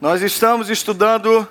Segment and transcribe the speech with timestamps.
[0.00, 1.48] Nós estamos estudando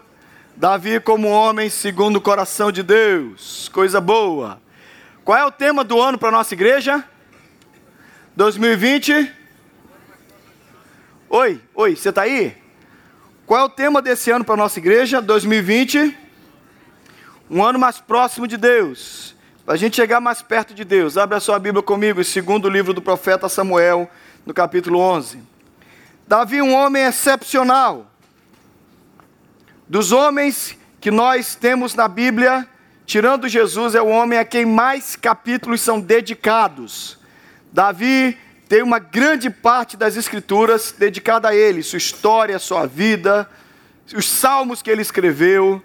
[0.55, 3.69] Davi como homem segundo o coração de Deus.
[3.69, 4.61] Coisa boa.
[5.23, 7.03] Qual é o tema do ano para nossa igreja?
[8.35, 9.31] 2020?
[11.29, 12.55] Oi, oi, você está aí?
[13.45, 15.21] Qual é o tema desse ano para nossa igreja?
[15.21, 16.15] 2020?
[17.49, 19.35] Um ano mais próximo de Deus.
[19.65, 21.17] Para a gente chegar mais perto de Deus.
[21.17, 24.11] Abre a sua Bíblia comigo, segundo livro do profeta Samuel,
[24.45, 25.41] no capítulo 11.
[26.27, 28.12] Davi, um homem excepcional
[29.93, 32.67] dos homens que nós temos na Bíblia,
[33.05, 37.19] tirando Jesus, é o homem a quem mais capítulos são dedicados.
[37.71, 38.35] Davi
[38.67, 43.47] tem uma grande parte das Escrituras dedicada a ele, sua história, sua vida,
[44.15, 45.79] os salmos que ele escreveu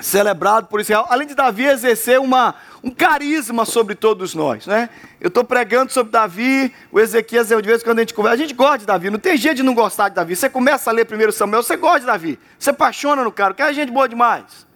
[0.00, 4.66] celebrado por Israel, além de Davi exercer uma, um carisma sobre todos nós.
[4.66, 4.90] Né?
[5.20, 8.54] Eu estou pregando sobre Davi, o Ezequias, de vez quando a gente conversa, a gente
[8.54, 10.34] gosta de Davi, não tem jeito de não gostar de Davi.
[10.34, 13.62] Você começa a ler 1 Samuel, você gosta de Davi, você apaixona no cara, que
[13.62, 14.66] é gente boa demais.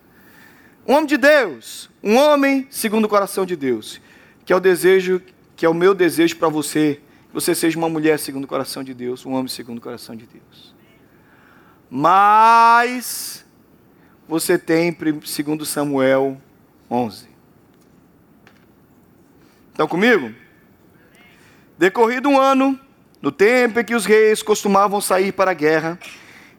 [0.86, 4.00] Um homem de Deus, um homem segundo o coração de Deus,
[4.44, 5.20] que é o desejo,
[5.56, 8.84] que é o meu desejo para você, que você seja uma mulher segundo o coração
[8.84, 10.74] de Deus, um homem segundo o coração de Deus.
[11.90, 13.44] Mas
[14.28, 16.36] você tem segundo Samuel
[16.90, 17.26] 11.
[19.70, 20.34] Estão comigo?
[21.78, 22.78] Decorrido um ano,
[23.22, 25.98] no tempo em que os reis costumavam sair para a guerra,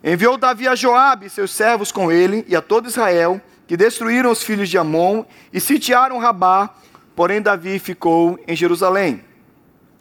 [0.04, 4.32] enviou Davi a Joabe e seus servos com ele e a todo Israel, que destruíram
[4.32, 6.74] os filhos de Amon e sitiaram Rabá,
[7.16, 9.24] porém Davi ficou em Jerusalém.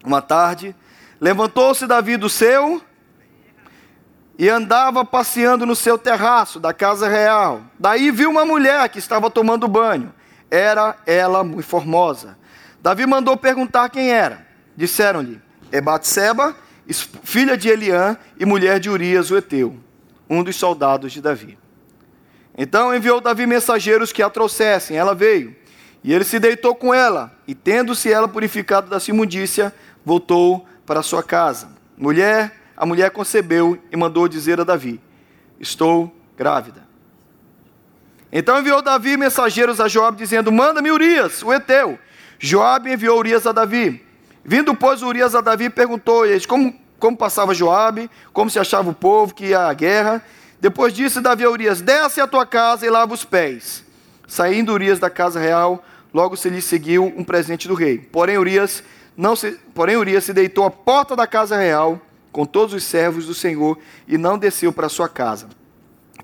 [0.02, 0.74] Uma tarde,
[1.20, 2.80] levantou-se Davi do seu
[4.39, 7.62] e andava passeando no seu terraço da casa real.
[7.77, 10.14] Daí viu uma mulher que estava tomando banho.
[10.48, 12.39] Era ela muito formosa.
[12.80, 14.47] Davi mandou perguntar quem era.
[14.77, 16.55] Disseram-lhe: É Batseba,
[17.25, 19.77] filha de Eliã e mulher de Urias o Eteu,
[20.30, 21.58] um dos soldados de Davi.
[22.56, 24.97] Então enviou Davi mensageiros que a trouxessem.
[24.97, 25.56] Ela veio.
[26.02, 29.74] E ele se deitou com ela, e tendo-se ela purificado da imundícia,
[30.05, 31.70] voltou para sua casa.
[31.96, 35.00] Mulher, a mulher concebeu e mandou dizer a Davi:
[35.58, 36.86] Estou grávida.
[38.30, 41.98] Então enviou Davi mensageiros a Joab, dizendo: Manda-me Urias, o Eteu.
[42.39, 44.06] Joab enviou Urias a Davi.
[44.44, 48.95] Vindo, pois, Urias a Davi, perguntou eles como, como passava Joabe, como se achava o
[48.95, 50.24] povo que ia à guerra.
[50.60, 53.84] Depois disse Davi a Urias: Desce à tua casa e lava os pés.
[54.28, 55.84] Saindo Urias da casa real,
[56.14, 57.98] logo se lhe seguiu um presente do rei.
[57.98, 58.84] Porém, Urias
[59.16, 62.00] não se, porém, Urias se deitou à porta da casa real
[62.39, 63.77] com todos os servos do Senhor
[64.07, 65.49] e não desceu para sua casa.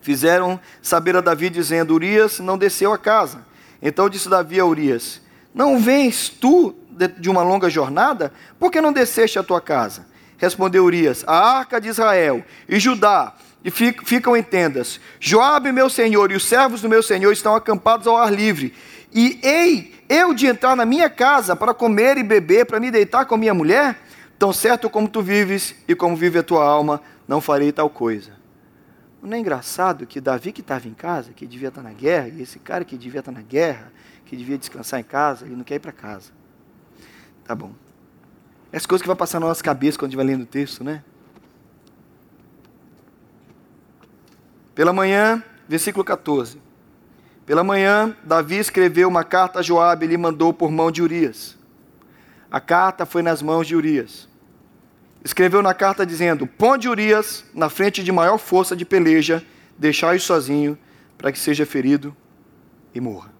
[0.00, 3.44] Fizeram saber a Davi, dizendo: Urias não desceu a casa.
[3.82, 5.20] Então disse Davi a Urias:
[5.52, 6.72] Não vens tu
[7.18, 8.32] de uma longa jornada?
[8.60, 10.06] Por que não desceste a tua casa?
[10.38, 15.00] Respondeu Urias: A arca de Israel e Judá e ficam em tendas.
[15.18, 18.72] Joabe, meu senhor, e os servos do meu senhor estão acampados ao ar livre.
[19.12, 23.24] E ei, eu de entrar na minha casa para comer e beber, para me deitar
[23.24, 23.98] com minha mulher?
[24.38, 28.32] Tão certo como tu vives e como vive a tua alma, não farei tal coisa.
[29.22, 32.42] Não é engraçado que Davi que estava em casa, que devia estar na guerra, e
[32.42, 33.90] esse cara que devia estar na guerra,
[34.26, 36.30] que devia descansar em casa, ele não quer ir para casa.
[37.44, 37.72] Tá bom.
[38.72, 40.82] As coisas que vai passar na nossa cabeça quando a gente vai lendo o texto,
[40.84, 41.02] né?
[44.74, 46.60] Pela manhã, versículo 14.
[47.46, 51.56] Pela manhã, Davi escreveu uma carta a Joabe e lhe mandou por mão de Urias.
[52.54, 54.28] A carta foi nas mãos de Urias.
[55.24, 59.44] Escreveu na carta dizendo: Ponde Urias na frente de maior força de peleja,
[59.76, 60.78] deixai-o sozinho,
[61.18, 62.16] para que seja ferido
[62.94, 63.32] e morra.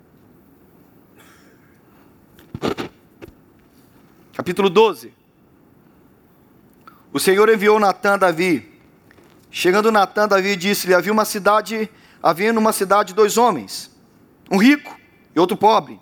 [4.33, 5.15] Capítulo 12.
[7.13, 8.69] O Senhor enviou Natã a Davi.
[9.49, 11.89] Chegando Natã, Davi disse-lhe: Havia uma cidade,
[12.21, 13.97] havia numa cidade dois homens,
[14.51, 14.99] um rico
[15.37, 16.01] e outro pobre.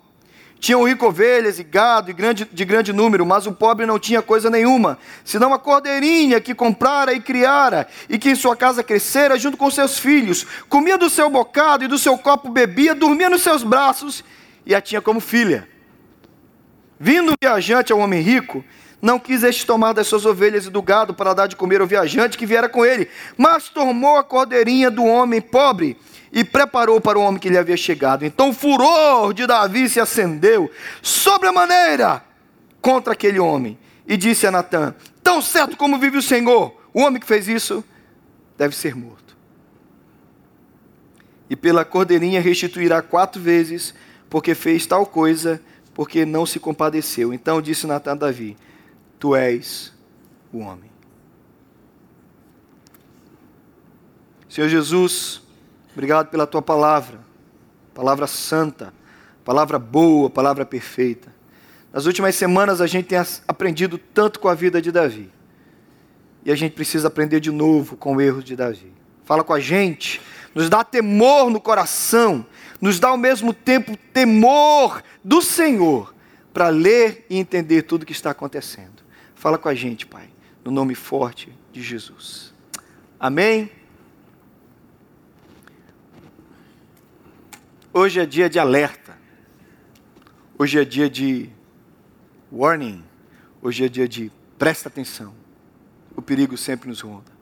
[0.63, 4.21] Tinham rico ovelhas e gado e grande, de grande número, mas o pobre não tinha
[4.21, 9.37] coisa nenhuma, senão uma cordeirinha que comprara e criara, e que em sua casa crescera
[9.37, 10.47] junto com seus filhos.
[10.69, 14.23] Comia do seu bocado e do seu copo bebia, dormia nos seus braços
[14.65, 15.67] e a tinha como filha.
[16.97, 18.63] Vindo o viajante ao homem rico,
[19.03, 21.85] não quis este tomar das suas ovelhas e do gado para dar de comer ao
[21.87, 25.97] viajante que viera com ele, mas tomou a cordeirinha do homem pobre
[26.31, 28.23] e preparou para o homem que lhe havia chegado.
[28.23, 30.71] Então o furor de Davi se acendeu
[31.01, 32.23] sobre a maneira
[32.81, 33.77] contra aquele homem
[34.07, 37.83] e disse a Natã: Tão certo como vive o Senhor, o homem que fez isso
[38.57, 39.35] deve ser morto.
[41.49, 43.93] E pela cordeirinha restituirá quatro vezes,
[44.29, 45.61] porque fez tal coisa,
[45.93, 47.33] porque não se compadeceu.
[47.33, 48.55] Então disse Natã a Davi:
[49.23, 49.93] Tu és
[50.51, 50.91] o homem.
[54.49, 55.41] Senhor Jesus,
[55.93, 57.21] obrigado pela tua palavra,
[57.93, 58.93] palavra santa,
[59.45, 61.33] palavra boa, palavra perfeita.
[61.93, 63.17] Nas últimas semanas a gente tem
[63.47, 65.31] aprendido tanto com a vida de Davi.
[66.43, 68.91] E a gente precisa aprender de novo com o erro de Davi.
[69.23, 70.19] Fala com a gente,
[70.53, 72.45] nos dá temor no coração,
[72.81, 76.13] nos dá ao mesmo tempo temor do Senhor
[76.53, 78.92] para ler e entender tudo o que está acontecendo.
[79.43, 80.29] Fala com a gente, Pai,
[80.63, 82.53] no nome forte de Jesus.
[83.19, 83.69] Amém?
[87.91, 89.17] Hoje é dia de alerta.
[90.57, 91.49] Hoje é dia de
[92.49, 93.03] warning.
[93.61, 95.33] Hoje é dia de presta atenção.
[96.15, 97.33] O perigo sempre nos ronda.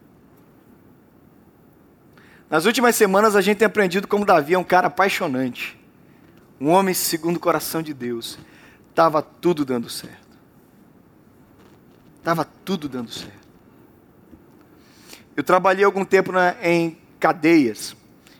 [2.49, 5.79] Nas últimas semanas a gente tem aprendido como Davi é um cara apaixonante.
[6.59, 8.39] Um homem segundo o coração de Deus.
[8.89, 10.20] Estava tudo dando certo.
[12.21, 13.41] Estava tudo dando certo.
[15.35, 17.95] Eu trabalhei algum tempo na, em cadeias.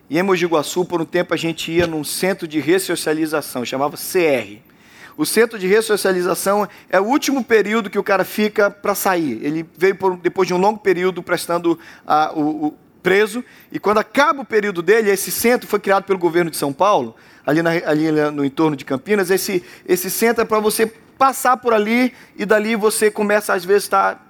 [0.07, 3.97] E em Mogi Guaçu, por um tempo, a gente ia num centro de ressocialização, chamava
[3.97, 4.59] CR.
[5.17, 9.43] O centro de ressocialização é o último período que o cara fica para sair.
[9.43, 13.97] Ele veio por, depois de um longo período prestando a, o, o, preso, e quando
[13.97, 17.71] acaba o período dele, esse centro foi criado pelo governo de São Paulo, ali, na,
[17.71, 19.31] ali no entorno de Campinas.
[19.31, 23.83] Esse, esse centro é para você passar por ali e dali você começa, às vezes,
[23.83, 24.15] estar.
[24.15, 24.21] Tá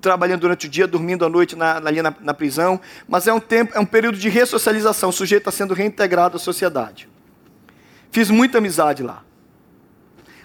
[0.00, 3.40] trabalhando durante o dia, dormindo à noite na, ali na, na, prisão, mas é um
[3.40, 7.08] tempo, é um período de ressocialização, o sujeito está sendo reintegrado à sociedade.
[8.10, 9.22] Fiz muita amizade lá.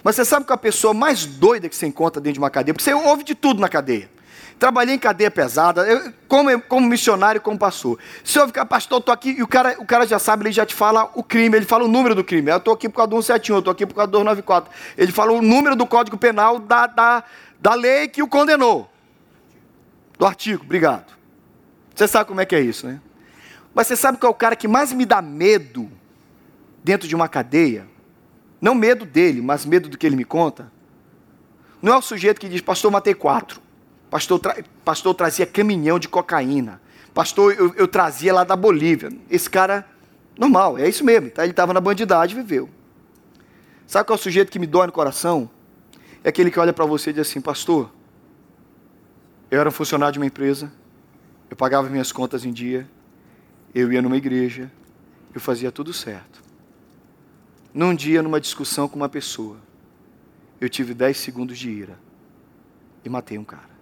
[0.01, 2.74] Mas você sabe que a pessoa mais doida que você encontra dentro de uma cadeia,
[2.74, 4.10] porque você ouve de tudo na cadeia.
[4.59, 7.97] Trabalhei em cadeia pesada, eu, como, como missionário, como pastor.
[8.25, 10.65] Se eu ficar, pastor, estou aqui, e o cara, o cara já sabe, ele já
[10.65, 12.51] te fala o crime, ele fala o número do crime.
[12.51, 14.69] Eu estou aqui por causa do 171, eu estou aqui por causa do 294.
[14.97, 17.23] Ele fala o número do Código Penal da, da,
[17.57, 18.91] da lei que o condenou
[20.17, 21.17] do artigo, obrigado.
[21.95, 23.00] Você sabe como é que é isso, né?
[23.73, 25.89] Mas você sabe qual é o cara que mais me dá medo
[26.83, 27.88] dentro de uma cadeia?
[28.59, 30.69] Não medo dele, mas medo do que ele me conta.
[31.81, 33.69] Não é o sujeito que diz, pastor, matei quatro.
[34.09, 34.63] Pastor, tra...
[34.83, 36.81] pastor trazia caminhão de cocaína.
[37.13, 39.11] Pastor, eu, eu, trazia lá da Bolívia.
[39.29, 39.88] Esse cara,
[40.38, 41.29] normal, é isso mesmo.
[41.29, 41.44] Tá?
[41.44, 42.69] Ele estava na bandidade e viveu.
[43.85, 45.50] Sabe qual é o sujeito que me dói no coração?
[46.23, 47.91] É aquele que olha para você e diz assim, pastor,
[49.50, 50.71] eu era um funcionário de uma empresa,
[51.50, 52.88] eu pagava minhas contas em dia,
[53.73, 54.71] eu ia numa igreja,
[55.33, 56.41] eu fazia tudo certo.
[57.73, 59.57] Num dia, numa discussão com uma pessoa,
[60.59, 61.97] eu tive 10 segundos de ira
[63.03, 63.78] e matei um cara.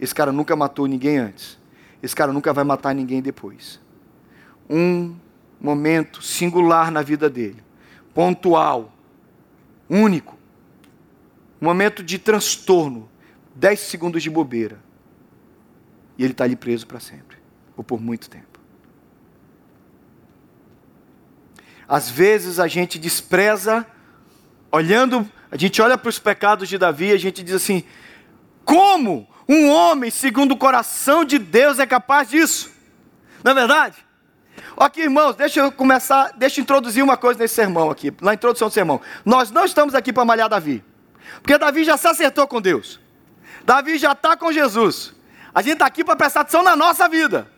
[0.00, 1.58] Esse cara nunca matou ninguém antes.
[2.02, 3.78] Esse cara nunca vai matar ninguém depois.
[4.68, 5.14] Um
[5.60, 7.62] momento singular na vida dele,
[8.14, 8.90] pontual,
[9.88, 10.38] único.
[11.60, 13.10] Um momento de transtorno,
[13.54, 14.78] 10 segundos de bobeira.
[16.16, 17.36] E ele está ali preso para sempre,
[17.76, 18.58] ou por muito tempo.
[21.86, 23.84] Às vezes a gente despreza,
[24.72, 27.82] olhando, a gente olha para os pecados de Davi e a gente diz assim:
[28.64, 32.70] como um homem segundo o coração de Deus é capaz disso?
[33.42, 33.96] Não é verdade?
[34.76, 38.68] Aqui, irmãos, deixa eu começar, deixa eu introduzir uma coisa nesse sermão aqui, na introdução
[38.68, 39.00] do sermão.
[39.24, 40.84] Nós não estamos aqui para malhar Davi,
[41.42, 43.00] porque Davi já se acertou com Deus.
[43.64, 45.14] Davi já está com Jesus.
[45.52, 47.50] A gente está aqui para prestar atenção na nossa vida.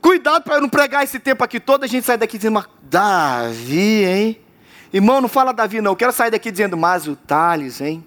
[0.00, 4.40] Cuidado para não pregar esse tempo aqui todo, a gente sai daqui dizendo, Davi, hein?
[4.92, 8.04] Irmão, não fala Davi não, eu quero sair daqui dizendo, mas o Thales, hein?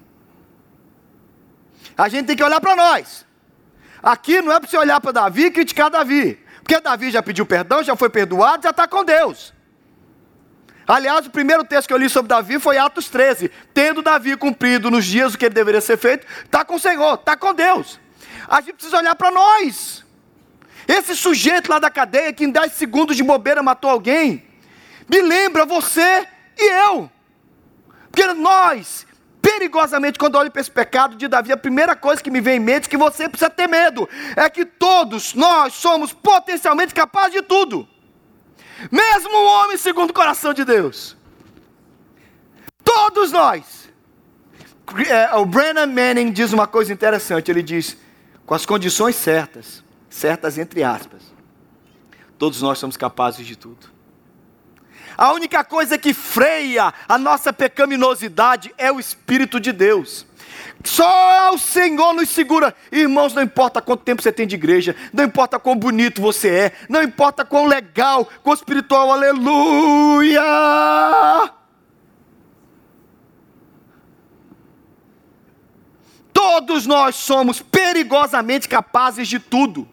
[1.96, 3.26] A gente tem que olhar para nós.
[4.02, 6.38] Aqui não é para você olhar para Davi e criticar Davi.
[6.56, 9.52] Porque Davi já pediu perdão, já foi perdoado, já está com Deus.
[10.86, 13.50] Aliás, o primeiro texto que eu li sobre Davi foi Atos 13.
[13.72, 17.14] Tendo Davi cumprido nos dias o que ele deveria ser feito, está com o Senhor,
[17.14, 17.98] está com Deus.
[18.48, 20.04] A gente precisa olhar para nós.
[20.86, 24.44] Esse sujeito lá da cadeia que em 10 segundos de bobeira matou alguém,
[25.08, 26.26] me lembra você
[26.58, 27.10] e eu.
[28.10, 29.06] Porque nós,
[29.44, 32.60] perigosamente, quando olho para esse pecado de Davi, a primeira coisa que me vem em
[32.60, 34.08] mente é que você precisa ter medo.
[34.34, 37.86] É que todos nós somos potencialmente capazes de tudo.
[38.90, 41.14] Mesmo o homem segundo o coração de Deus.
[42.82, 43.90] Todos nós.
[45.08, 47.50] É, o Brennan Manning diz uma coisa interessante.
[47.50, 47.98] Ele diz:
[48.46, 51.22] com as condições certas, certas entre aspas,
[52.38, 53.93] todos nós somos capazes de tudo.
[55.16, 60.26] A única coisa que freia a nossa pecaminosidade é o Espírito de Deus.
[60.84, 62.74] Só o Senhor nos segura.
[62.92, 66.72] Irmãos, não importa quanto tempo você tem de igreja, não importa quão bonito você é,
[66.88, 70.42] não importa quão legal, quão espiritual, aleluia.
[76.32, 79.88] Todos nós somos perigosamente capazes de tudo.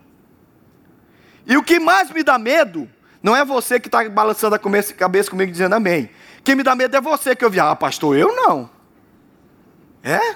[1.46, 2.90] E o que mais me dá medo
[3.22, 6.10] não é você que está balançando a cabeça comigo dizendo amém.
[6.44, 8.70] Quem me dá medo é você que eu vi, ah, pastor, eu não.
[10.04, 10.36] É?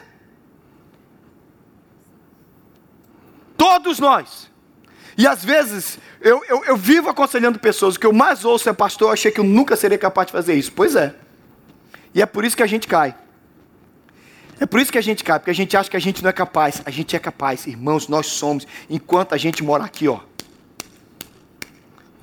[3.57, 4.51] Todos nós.
[5.17, 8.73] E às vezes eu, eu, eu, vivo aconselhando pessoas, o que eu mais ouço é,
[8.73, 10.71] pastor, eu achei que eu nunca seria capaz de fazer isso.
[10.71, 11.15] Pois é.
[12.13, 13.15] E é por isso que a gente cai.
[14.59, 16.29] É por isso que a gente cai, porque a gente acha que a gente não
[16.29, 16.81] é capaz.
[16.85, 18.67] A gente é capaz, irmãos, nós somos.
[18.89, 20.19] Enquanto a gente mora aqui, ó.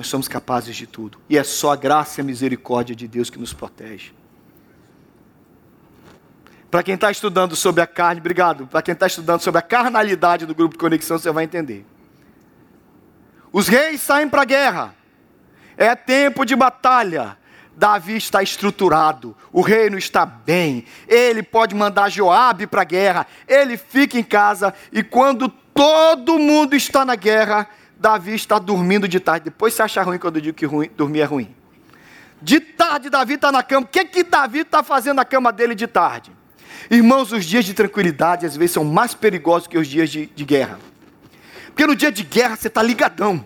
[0.02, 1.16] Nós somos capazes de tudo.
[1.28, 4.10] E é só a graça e a misericórdia de Deus que nos protege.
[6.68, 8.66] Para quem está estudando sobre a carne, obrigado.
[8.66, 11.86] Para quem está estudando sobre a carnalidade do grupo de conexão, você vai entender.
[13.52, 14.92] Os reis saem para a guerra.
[15.76, 17.38] É tempo de batalha.
[17.76, 23.78] Davi está estruturado, o reino está bem, ele pode mandar Joabe para a guerra, ele
[23.78, 27.66] fica em casa e quando todo mundo está na guerra,
[28.02, 29.44] Davi está dormindo de tarde.
[29.44, 31.54] Depois você acha ruim quando eu digo que ruim, dormir é ruim.
[32.42, 33.86] De tarde Davi está na cama.
[33.86, 36.32] O que que Davi está fazendo na cama dele de tarde?
[36.90, 40.44] Irmãos, os dias de tranquilidade às vezes são mais perigosos que os dias de, de
[40.44, 40.80] guerra.
[41.66, 43.42] Porque no dia de guerra você está ligadão.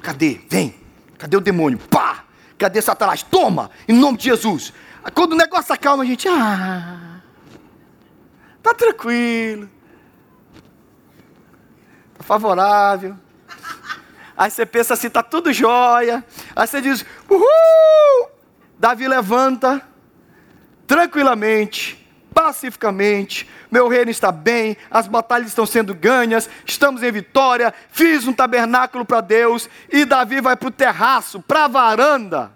[0.00, 0.40] Cadê?
[0.48, 0.76] Vem.
[1.18, 1.80] Cadê o demônio?
[1.90, 2.24] Pá!
[2.56, 3.24] Cadê Satanás?
[3.24, 3.68] Toma!
[3.88, 4.72] Em nome de Jesus.
[5.12, 6.28] Quando o negócio acalma, a gente.
[6.28, 7.20] Ah!
[8.62, 9.68] Tá tranquilo.
[12.16, 13.16] Tá favorável.
[14.38, 16.24] Aí você pensa assim, tá tudo jóia.
[16.54, 18.30] Aí você diz, uhul!
[18.78, 19.82] Davi levanta,
[20.86, 28.28] tranquilamente, pacificamente, meu reino está bem, as batalhas estão sendo ganhas, estamos em vitória, fiz
[28.28, 32.52] um tabernáculo para Deus, e Davi vai para o terraço, para a varanda,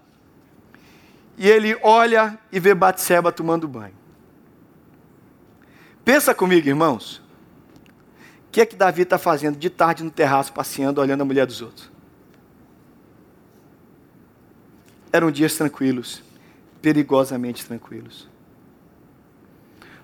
[1.37, 3.95] e ele olha e vê Batseba tomando banho.
[6.05, 7.22] Pensa comigo, irmãos,
[8.53, 11.63] que é que Davi está fazendo de tarde no terraço, passeando, olhando a mulher dos
[11.63, 11.91] outros?
[15.11, 16.23] Eram dias tranquilos,
[16.83, 18.29] perigosamente tranquilos.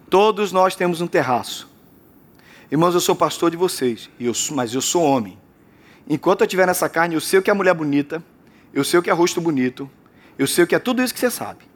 [0.09, 1.69] Todos nós temos um terraço.
[2.71, 5.38] Irmãos, eu sou pastor de vocês, eu, mas eu sou homem.
[6.09, 8.25] Enquanto eu estiver nessa carne, eu sei o que é mulher bonita,
[8.73, 9.90] eu sei o que é rosto bonito,
[10.38, 11.67] eu sei o que é tudo isso que você sabe.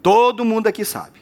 [0.00, 1.18] Todo mundo aqui sabe.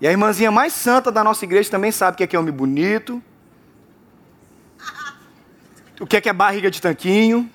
[0.00, 2.38] E a irmãzinha mais santa da nossa igreja também sabe o que é, que é
[2.38, 3.22] homem bonito,
[6.00, 7.50] o que é, que é barriga de tanquinho.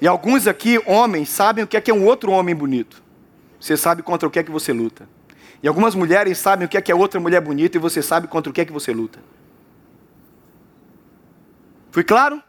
[0.00, 3.00] E alguns aqui, homens, sabem o que é que é um outro homem bonito.
[3.60, 5.08] Você sabe contra o que é que você luta.
[5.62, 8.26] E algumas mulheres sabem o que é que é outra mulher bonita e você sabe
[8.26, 9.20] contra o que é que você luta.
[11.92, 12.42] Fui claro?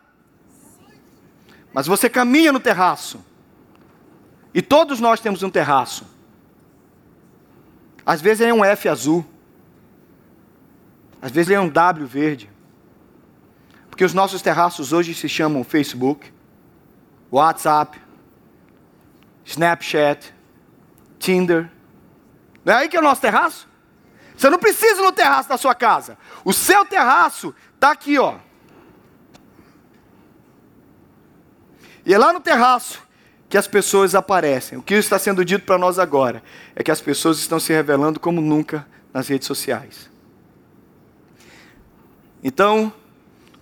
[1.72, 3.24] Mas você caminha no terraço.
[4.53, 6.05] E todos nós temos um terraço.
[8.05, 9.25] Às vezes é um F azul.
[11.22, 12.50] Às vezes é um W verde.
[13.89, 16.31] Porque os nossos terraços hoje se chamam Facebook,
[17.31, 18.00] WhatsApp,
[19.45, 20.33] Snapchat,
[21.17, 21.69] Tinder.
[22.65, 23.67] Não é aí que é o nosso terraço?
[24.36, 26.17] Você não precisa no terraço da sua casa.
[26.43, 28.38] O seu terraço está aqui, ó.
[32.05, 33.01] E é lá no terraço
[33.53, 34.79] que as pessoas aparecem.
[34.79, 36.41] O que está sendo dito para nós agora
[36.75, 38.83] é que as pessoas estão se revelando como nunca
[39.13, 40.10] nas redes sociais.
[42.43, 42.91] Então,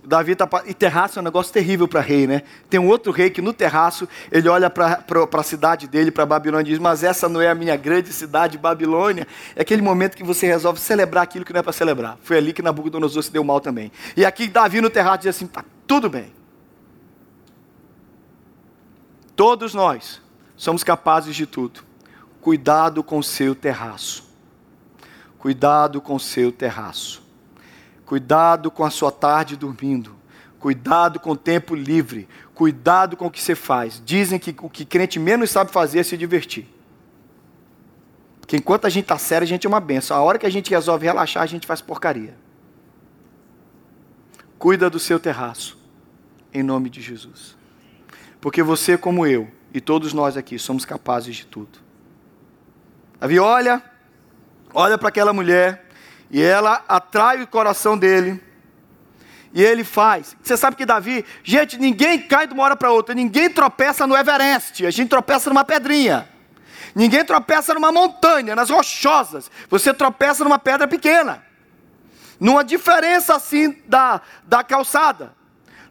[0.02, 0.48] Davi está.
[0.64, 2.40] E terraço é um negócio terrível para rei, né?
[2.70, 6.70] Tem um outro rei que no terraço ele olha para a cidade dele, para Babilônia,
[6.70, 9.26] e diz: Mas essa não é a minha grande cidade, Babilônia.
[9.54, 12.16] É aquele momento que você resolve celebrar aquilo que não é para celebrar.
[12.22, 13.92] Foi ali que Nabucodonosor se deu mal também.
[14.16, 16.32] E aqui Davi no terraço diz assim: Tá tudo bem.
[19.42, 20.20] Todos nós
[20.56, 21.82] somos capazes de tudo.
[22.40, 24.22] Cuidado com o seu terraço.
[25.36, 27.24] Cuidado com seu terraço.
[28.06, 30.14] Cuidado com a sua tarde dormindo.
[30.60, 32.28] Cuidado com o tempo livre.
[32.54, 34.00] Cuidado com o que você faz.
[34.06, 36.68] Dizem que o que crente menos sabe fazer é se divertir.
[38.40, 40.16] Porque enquanto a gente está sério, a gente é uma benção.
[40.16, 42.36] A hora que a gente resolve relaxar, a gente faz porcaria.
[44.56, 45.76] Cuida do seu terraço.
[46.54, 47.60] Em nome de Jesus.
[48.42, 51.78] Porque você, como eu, e todos nós aqui, somos capazes de tudo.
[53.20, 53.80] Davi olha,
[54.74, 55.86] olha para aquela mulher,
[56.28, 58.42] e ela atrai o coração dele.
[59.54, 60.36] E ele faz.
[60.42, 64.16] Você sabe que Davi, gente, ninguém cai de uma hora para outra, ninguém tropeça no
[64.16, 66.28] Everest, a gente tropeça numa pedrinha.
[66.96, 69.48] Ninguém tropeça numa montanha, nas rochosas.
[69.70, 71.44] Você tropeça numa pedra pequena.
[72.40, 75.32] Numa diferença assim da, da calçada.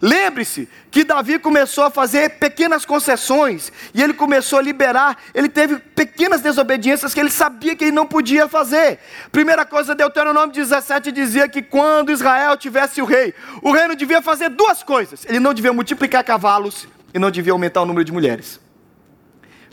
[0.01, 5.15] Lembre-se que Davi começou a fazer pequenas concessões e ele começou a liberar.
[5.31, 8.97] Ele teve pequenas desobediências que ele sabia que ele não podia fazer.
[9.31, 13.31] Primeira coisa, Deuteronômio 17 dizia que quando Israel tivesse o rei,
[13.61, 17.53] o rei não devia fazer duas coisas: ele não devia multiplicar cavalos e não devia
[17.53, 18.59] aumentar o número de mulheres.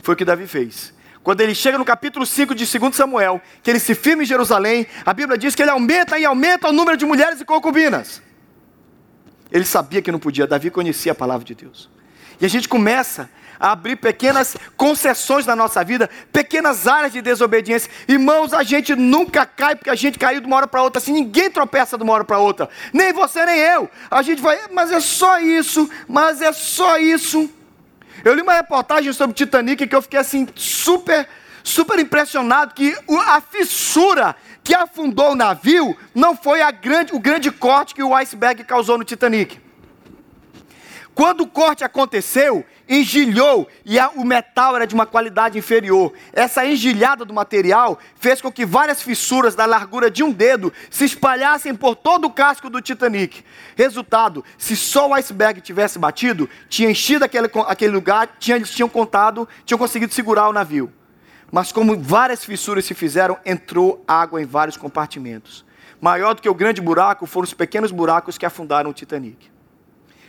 [0.03, 0.93] Foi o que Davi fez.
[1.23, 4.85] Quando ele chega no capítulo 5 de 2 Samuel, que ele se firma em Jerusalém,
[5.03, 8.21] a Bíblia diz que ele aumenta e aumenta o número de mulheres e concubinas.
[9.51, 11.89] Ele sabia que não podia, Davi conhecia a palavra de Deus.
[12.39, 13.29] E a gente começa
[13.59, 17.91] a abrir pequenas concessões na nossa vida, pequenas áreas de desobediência.
[18.07, 21.11] Irmãos, a gente nunca cai porque a gente caiu de uma hora para outra, assim,
[21.11, 23.89] ninguém tropeça de uma hora para outra, nem você nem eu.
[24.09, 27.49] A gente vai, mas é só isso, mas é só isso.
[28.23, 31.27] Eu li uma reportagem sobre Titanic que eu fiquei assim super
[31.63, 32.95] super impressionado que
[33.27, 38.63] a fissura que afundou o navio não foi grande, o grande corte que o iceberg
[38.63, 39.59] causou no Titanic.
[41.19, 46.13] Quando o corte aconteceu, engilhou e a, o metal era de uma qualidade inferior.
[46.31, 51.03] Essa engilhada do material fez com que várias fissuras da largura de um dedo se
[51.03, 53.43] espalhassem por todo o casco do Titanic.
[53.75, 58.89] Resultado: se só o iceberg tivesse batido, tinha enchido aquele, aquele lugar, tinha, eles tinham
[58.89, 60.91] contado, tinham conseguido segurar o navio.
[61.51, 65.65] Mas como várias fissuras se fizeram, entrou água em vários compartimentos.
[65.99, 69.49] Maior do que o grande buraco foram os pequenos buracos que afundaram o Titanic.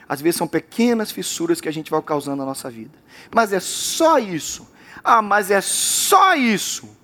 [0.09, 2.99] Às vezes são pequenas fissuras que a gente vai causando na nossa vida.
[3.33, 4.69] Mas é só isso.
[5.05, 6.97] Ah, mas é só isso.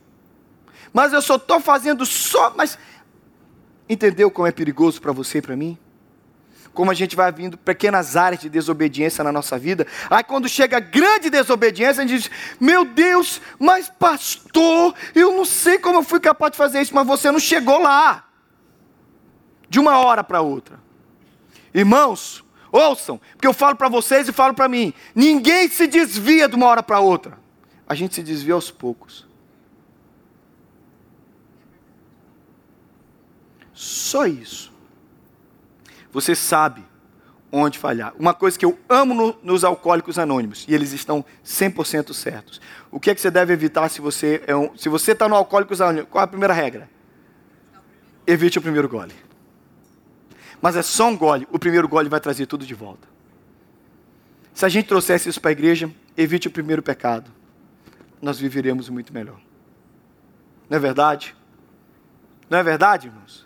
[0.92, 2.52] Mas eu só estou fazendo só.
[2.56, 2.76] Mas
[3.88, 5.78] entendeu como é perigoso para você e para mim?
[6.76, 9.86] Como a gente vai vindo pequenas áreas de desobediência na nossa vida.
[10.10, 12.30] Aí quando chega grande desobediência, a gente diz:
[12.60, 17.06] Meu Deus, mas pastor, eu não sei como eu fui capaz de fazer isso, mas
[17.06, 18.24] você não chegou lá.
[19.68, 20.78] De uma hora para outra.
[21.74, 26.54] Irmãos, ouçam, porque eu falo para vocês e falo para mim: ninguém se desvia de
[26.54, 27.38] uma hora para outra.
[27.88, 29.26] A gente se desvia aos poucos.
[33.72, 34.75] Só isso
[36.16, 36.82] você sabe
[37.52, 38.14] onde falhar.
[38.18, 42.58] Uma coisa que eu amo no, nos alcoólicos anônimos, e eles estão 100% certos.
[42.90, 45.34] O que é que você deve evitar se você é um, se você está no
[45.34, 46.08] alcoólicos anônimos?
[46.10, 46.88] Qual é a primeira regra?
[48.26, 49.12] Evite o primeiro gole.
[50.62, 53.06] Mas é só um gole, o primeiro gole vai trazer tudo de volta.
[54.54, 57.30] Se a gente trouxesse isso para a igreja, evite o primeiro pecado.
[58.22, 59.38] Nós viveremos muito melhor.
[60.70, 61.36] Não é verdade?
[62.48, 63.45] Não é verdade, irmãos?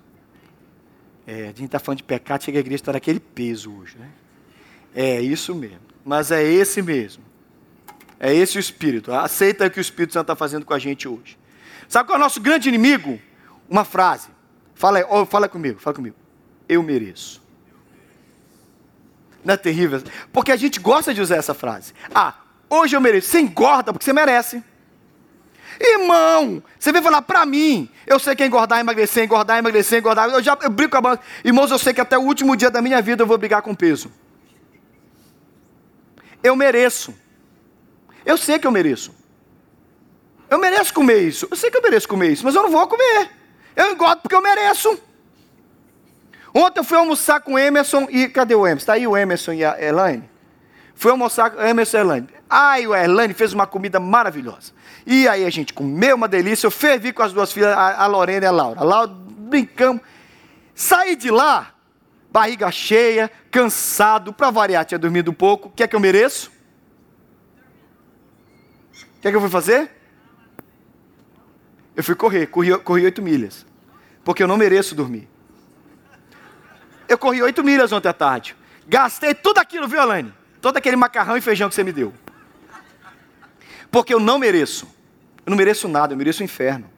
[1.30, 4.08] É, a gente está falando de pecado, chega a igreja está naquele peso hoje, né?
[4.92, 5.78] É isso mesmo.
[6.04, 7.22] Mas é esse mesmo.
[8.18, 9.12] É esse o Espírito.
[9.12, 11.38] Aceita o que o Espírito Santo está fazendo com a gente hoje.
[11.88, 13.20] Sabe qual é o nosso grande inimigo?
[13.68, 14.26] Uma frase.
[14.74, 16.16] Fala, oh, fala comigo, fala comigo.
[16.68, 17.40] Eu mereço.
[19.44, 20.02] Não é terrível?
[20.32, 21.94] Porque a gente gosta de usar essa frase.
[22.12, 23.28] Ah, hoje eu mereço.
[23.28, 24.64] Você engorda porque você merece.
[25.80, 30.28] Irmão, você vem falar para mim, eu sei que é engordar, emagrecer, engordar, emagrecer, engordar.
[30.28, 31.22] Eu já eu brigo com a banca.
[31.42, 33.74] Irmãos, eu sei que até o último dia da minha vida eu vou brigar com
[33.74, 34.12] peso.
[36.42, 37.14] Eu mereço.
[38.26, 39.14] Eu sei que eu mereço.
[40.50, 41.48] Eu mereço comer isso.
[41.50, 43.30] Eu sei que eu mereço comer isso, mas eu não vou comer.
[43.74, 45.00] Eu engordo porque eu mereço.
[46.54, 48.28] Ontem eu fui almoçar com o Emerson e.
[48.28, 48.82] Cadê o Emerson?
[48.82, 50.29] Está aí o Emerson e a Elaine?
[51.00, 52.28] Fui almoçar com Emerson e a Elaine.
[52.50, 54.74] Ai, o Elaine fez uma comida maravilhosa.
[55.06, 56.66] E aí a gente comeu uma delícia.
[56.66, 58.84] Eu fervi com as duas filhas, a, Lorena e a Laura.
[58.84, 60.02] Lá brincamos.
[60.74, 61.72] Saí de lá,
[62.30, 64.30] barriga cheia, cansado.
[64.30, 65.68] Para variar, tinha dormido um pouco.
[65.68, 66.52] O que é que eu mereço?
[68.92, 69.90] O que é que eu fui fazer?
[71.96, 73.64] Eu fui correr, corri, corri 8 milhas.
[74.22, 75.26] Porque eu não mereço dormir.
[77.08, 78.54] Eu corri 8 milhas ontem à tarde.
[78.86, 80.39] Gastei tudo aquilo, viu, Elaine?
[80.60, 82.12] Todo aquele macarrão e feijão que você me deu.
[83.90, 84.86] Porque eu não mereço.
[85.44, 86.88] Eu não mereço nada, eu mereço o inferno.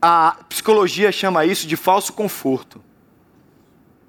[0.00, 2.82] A psicologia chama isso de falso conforto.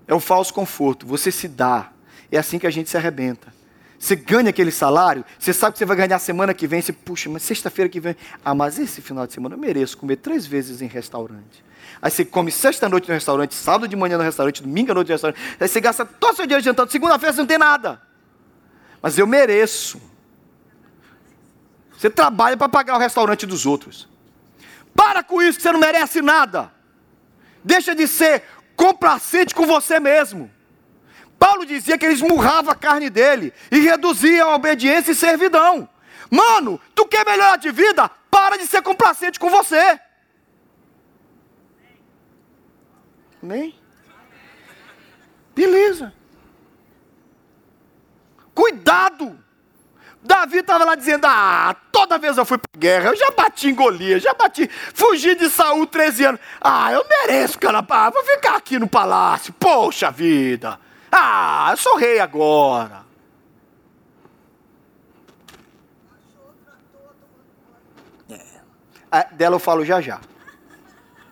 [0.08, 1.06] É o falso conforto.
[1.06, 1.92] Você se dá.
[2.32, 3.54] É assim que a gente se arrebenta.
[4.02, 7.30] Você ganha aquele salário, você sabe que você vai ganhar semana que vem, você, puxa,
[7.30, 10.82] mas sexta-feira que vem, ah, mas esse final de semana eu mereço comer três vezes
[10.82, 11.64] em restaurante.
[12.02, 15.14] Aí você come sexta-noite no restaurante, sábado de manhã no restaurante, domingo à noite no
[15.14, 18.02] restaurante, aí você gasta todo o seu dia jantando, segunda-feira você não tem nada.
[19.02, 20.02] Mas eu mereço.
[21.98, 24.08] Você trabalha para pagar o restaurante dos outros.
[24.96, 26.72] Para com isso, que você não merece nada.
[27.64, 28.44] Deixa de ser
[28.76, 30.52] complacente com você mesmo.
[31.38, 35.90] Paulo dizia que ele esmurrava a carne dele e reduzia a obediência e servidão.
[36.30, 38.10] Mano, tu quer melhorar de vida?
[38.30, 40.00] Para de ser complacente com você.
[43.42, 43.76] Amém?
[45.56, 46.14] Beleza.
[50.24, 53.76] Davi estava lá dizendo: Ah, toda vez eu fui para guerra, eu já bati em
[53.76, 56.42] Golias, já bati, fugi de Saul 13 anos.
[56.60, 59.54] Ah, eu mereço, cara, ah, vou ficar aqui no palácio.
[59.54, 60.80] Poxa vida!
[61.12, 63.04] Ah, eu sou rei agora.
[69.12, 69.26] É.
[69.34, 70.22] Dela eu falo já já.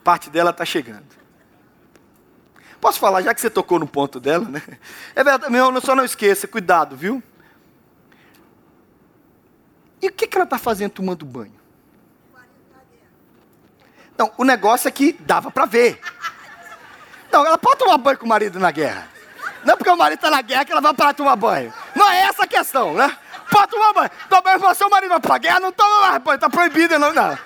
[0.03, 1.18] Parte dela está chegando.
[2.80, 4.62] Posso falar, já que você tocou no ponto dela, né?
[5.15, 7.22] É verdade, meu, só não esqueça, cuidado, viu?
[10.02, 11.60] E o que, que ela está fazendo tomando banho?
[14.18, 16.00] Não, o negócio é que dava para ver.
[17.32, 19.08] Não, ela pode tomar banho com o marido na guerra.
[19.63, 21.74] Não é porque o marido está na guerra que ela vai parar de tomar banho.
[21.96, 23.18] Não é essa a questão, né?
[23.52, 24.12] Pode tomar banho.
[24.30, 26.98] Toma banho com seu marido vai para a guerra, não toma mais banho, está proibido,
[26.98, 27.38] não, não.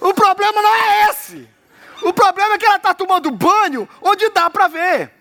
[0.00, 1.48] O problema não é esse.
[2.02, 5.12] O problema é que ela está tomando banho onde dá para ver.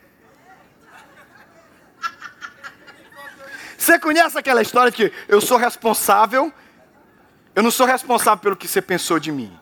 [3.77, 6.51] Você conhece aquela história que eu sou responsável,
[7.55, 9.57] eu não sou responsável pelo que você pensou de mim.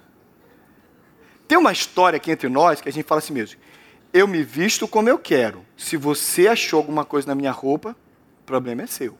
[1.47, 3.60] Tem uma história aqui entre nós que a gente fala assim mesmo.
[4.12, 5.65] Eu me visto como eu quero.
[5.78, 7.95] Se você achou alguma coisa na minha roupa,
[8.41, 9.17] o problema é seu.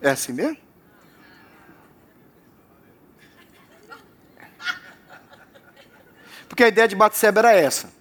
[0.00, 0.63] É assim mesmo?
[6.54, 7.92] Porque a ideia de Batseba era essa.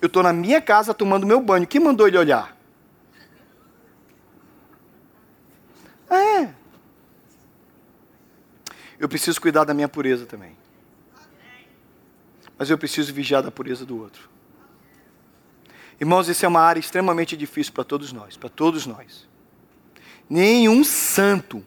[0.00, 1.66] Eu estou na minha casa tomando meu banho.
[1.66, 2.56] Quem mandou ele olhar?
[6.08, 6.48] É.
[8.98, 10.56] Eu preciso cuidar da minha pureza também.
[12.56, 14.26] Mas eu preciso vigiar da pureza do outro.
[16.00, 19.28] Irmãos, isso é uma área extremamente difícil para todos nós, para todos nós.
[20.30, 21.62] Nenhum santo,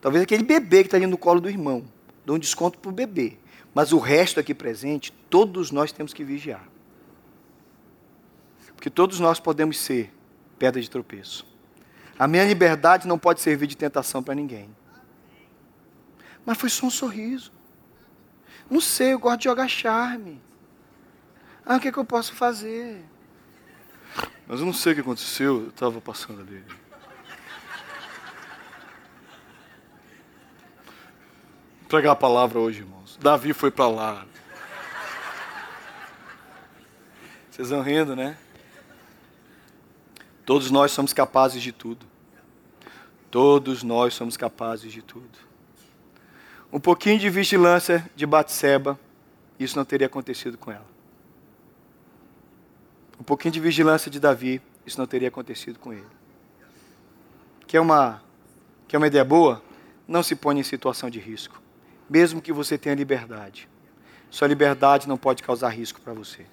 [0.00, 1.84] talvez aquele bebê que está ali no colo do irmão,
[2.24, 3.41] dá um desconto para o bebê.
[3.74, 6.68] Mas o resto aqui presente, todos nós temos que vigiar.
[8.74, 10.12] Porque todos nós podemos ser
[10.58, 11.46] pedra de tropeço.
[12.18, 14.68] A minha liberdade não pode servir de tentação para ninguém.
[16.44, 17.52] Mas foi só um sorriso.
[18.68, 20.40] Não sei, eu gosto de jogar charme.
[21.64, 23.02] Ah, o que, é que eu posso fazer?
[24.46, 26.62] Mas eu não sei o que aconteceu, eu estava passando ali.
[31.92, 33.01] pregar a palavra hoje, irmãos.
[33.22, 34.26] Davi foi para lá.
[37.48, 38.36] Vocês vão rindo, né?
[40.44, 42.04] Todos nós somos capazes de tudo.
[43.30, 45.38] Todos nós somos capazes de tudo.
[46.72, 48.98] Um pouquinho de vigilância de Batseba,
[49.56, 50.86] isso não teria acontecido com ela.
[53.20, 56.06] Um pouquinho de vigilância de Davi, isso não teria acontecido com ele.
[57.68, 58.20] Quer uma,
[58.88, 59.62] quer uma ideia boa?
[60.08, 61.61] Não se ponha em situação de risco
[62.12, 63.66] mesmo que você tenha liberdade.
[64.28, 66.44] Sua liberdade não pode causar risco para você.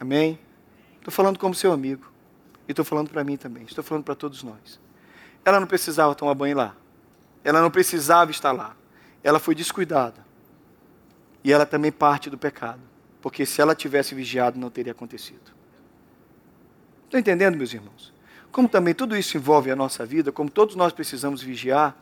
[0.00, 0.36] Amém?
[0.98, 2.10] Estou falando como seu amigo.
[2.66, 3.62] E estou falando para mim também.
[3.62, 4.80] Estou falando para todos nós.
[5.44, 6.74] Ela não precisava tomar banho lá.
[7.44, 8.74] Ela não precisava estar lá.
[9.22, 10.26] Ela foi descuidada.
[11.44, 12.80] E ela também parte do pecado.
[13.20, 15.52] Porque se ela tivesse vigiado, não teria acontecido.
[17.04, 18.12] Estão entendendo, meus irmãos?
[18.50, 21.96] Como também tudo isso envolve a nossa vida, como todos nós precisamos vigiar,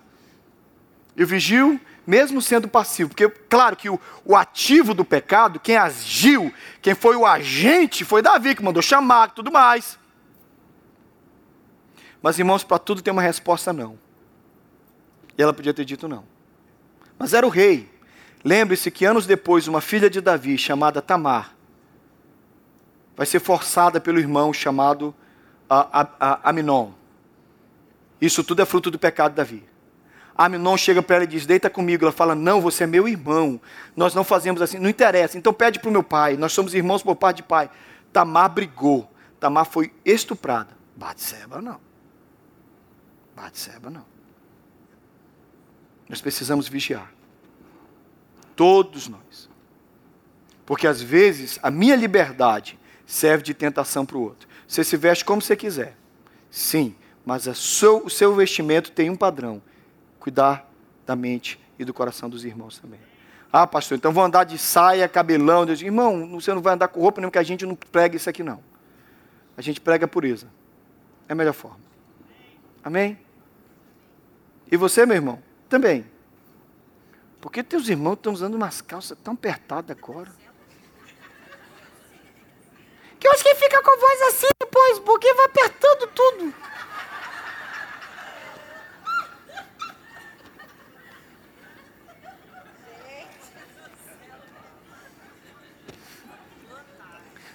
[1.21, 6.51] eu vigio, mesmo sendo passivo, porque, claro, que o, o, ativo do pecado, quem agiu,
[6.81, 9.99] quem foi o agente, foi Davi, que mandou chamar e tudo mais.
[12.23, 13.99] Mas, irmãos, para tudo tem uma resposta não.
[15.37, 16.25] E ela podia ter dito não.
[17.19, 17.87] Mas era o rei.
[18.43, 21.55] Lembre-se que anos depois, uma filha de Davi, chamada Tamar,
[23.15, 25.15] vai ser forçada pelo irmão chamado
[26.43, 26.93] Aminon.
[28.19, 29.70] Isso tudo é fruto do pecado de Davi.
[30.41, 32.03] Aminon chega para ela e diz: Deita comigo.
[32.03, 33.61] Ela fala: Não, você é meu irmão.
[33.95, 34.79] Nós não fazemos assim.
[34.79, 35.37] Não interessa.
[35.37, 36.35] Então pede para o meu pai.
[36.39, 37.71] Nós somos irmãos por parte de pai.
[38.11, 39.13] Tamar brigou.
[39.39, 40.75] Tamar foi estuprada.
[40.97, 41.79] Batseba não.
[43.37, 44.07] Batseba não.
[46.09, 47.13] Nós precisamos vigiar.
[48.57, 49.51] Todos nós.
[50.65, 54.49] Porque às vezes a minha liberdade serve de tentação para o outro.
[54.67, 55.99] Você se veste como você quiser.
[56.51, 56.95] Sim,
[57.27, 59.61] mas seu, o seu vestimento tem um padrão
[60.21, 60.71] cuidar
[61.05, 63.01] da mente e do coração dos irmãos também.
[63.53, 65.67] Ah, pastor, então vou andar de saia, cabelão.
[65.67, 68.31] Deus, irmão, você não vai andar com roupa nenhuma, que a gente não prega isso
[68.31, 68.63] aqui, não.
[69.57, 70.47] A gente prega a pureza.
[71.29, 71.81] É a melhor forma.
[72.85, 73.19] Amém?
[74.71, 75.43] E você, meu irmão?
[75.69, 76.07] Também.
[77.41, 80.31] Porque teus irmãos estão usando umas calças tão apertadas agora.
[83.19, 86.55] Que acho que fica com voz assim depois, porque vai apertando tudo.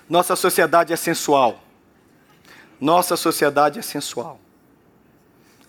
[0.10, 1.64] Nossa sociedade é sensual.
[2.80, 4.40] Nossa sociedade é sensual.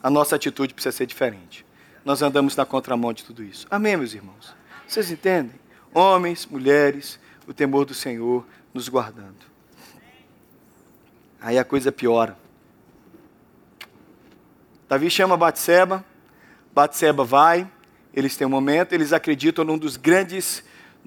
[0.03, 1.65] A nossa atitude precisa ser diferente.
[2.05, 3.67] Nós andamos na contramão de tudo isso.
[3.71, 4.55] Amém, meus irmãos?
[4.87, 5.59] Vocês entendem?
[5.93, 9.47] Homens, mulheres, o temor do Senhor nos guardando.
[11.41, 12.37] Aí a coisa piora.
[14.89, 16.05] Davi chama Batseba,
[16.73, 17.69] Batseba vai,
[18.15, 20.63] eles têm um momento, eles acreditam num dos grandes,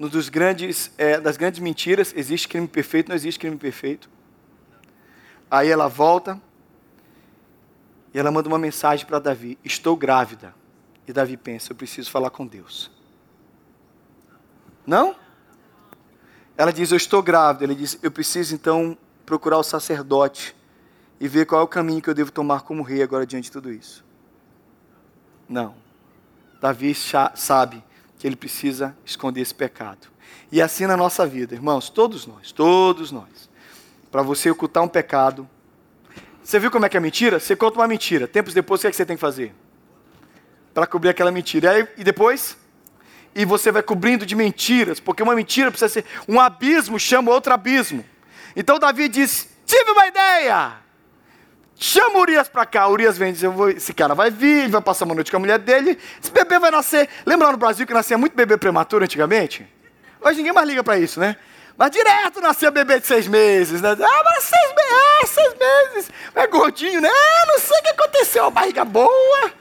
[0.08, 4.10] dos grandes, é, das grandes mentiras, existe crime perfeito, não existe crime perfeito.
[5.52, 6.42] Aí ela volta
[8.14, 10.56] e ela manda uma mensagem para Davi: Estou grávida.
[11.06, 12.90] E Davi pensa: Eu preciso falar com Deus.
[14.88, 15.16] Não?
[16.56, 17.66] Ela diz: Eu estou grávida.
[17.66, 20.56] Ele diz: Eu preciso então procurar o sacerdote
[21.20, 23.52] e ver qual é o caminho que eu devo tomar como rei agora diante de
[23.52, 24.06] tudo isso.
[25.48, 25.76] Não.
[26.62, 27.84] Davi sabe
[28.20, 30.08] que ele precisa esconder esse pecado.
[30.52, 33.50] E assim na nossa vida, irmãos, todos nós, todos nós.
[34.12, 35.50] Para você ocultar um pecado.
[36.44, 37.40] Você viu como é que é mentira?
[37.40, 38.28] Você conta uma mentira.
[38.28, 39.56] Tempos depois, o que, é que você tem que fazer?
[40.74, 41.68] Para cobrir aquela mentira.
[41.68, 42.58] E, aí, e depois?
[43.34, 46.06] E você vai cobrindo de mentiras, porque uma mentira precisa ser.
[46.28, 48.04] Um abismo chama outro abismo.
[48.54, 50.74] Então Davi diz: Tive uma ideia.
[51.82, 52.90] Chama Urias para cá.
[52.90, 53.42] Urias vem diz:
[53.78, 55.98] Esse cara vai vir, ele vai passar uma noite com a mulher dele.
[56.22, 57.08] Esse bebê vai nascer.
[57.26, 59.66] Lembra no Brasil que nascia muito bebê prematuro antigamente?
[60.20, 61.38] Hoje ninguém mais liga para isso, né?
[61.78, 63.92] Mas direto nascia bebê de seis meses, né?
[63.92, 66.12] Ah, mas seis meses, ah, seis meses.
[66.36, 67.10] É gordinho, né?
[67.10, 69.54] Ah, não sei o que aconteceu, a barriga boa.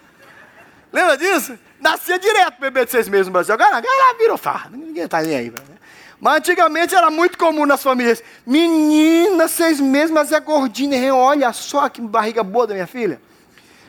[0.92, 1.57] Lembra disso?
[1.78, 3.54] Nascia direto bebê de seis meses no Brasil.
[3.54, 4.68] Agora, agora virou farra.
[4.72, 5.50] Ninguém está nem aí.
[5.50, 5.78] Né?
[6.20, 8.22] Mas antigamente era muito comum nas famílias.
[8.44, 11.14] Menina, seis meses, mas é gordinha.
[11.14, 13.20] Olha só que barriga boa da minha filha.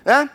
[0.05, 0.29] É?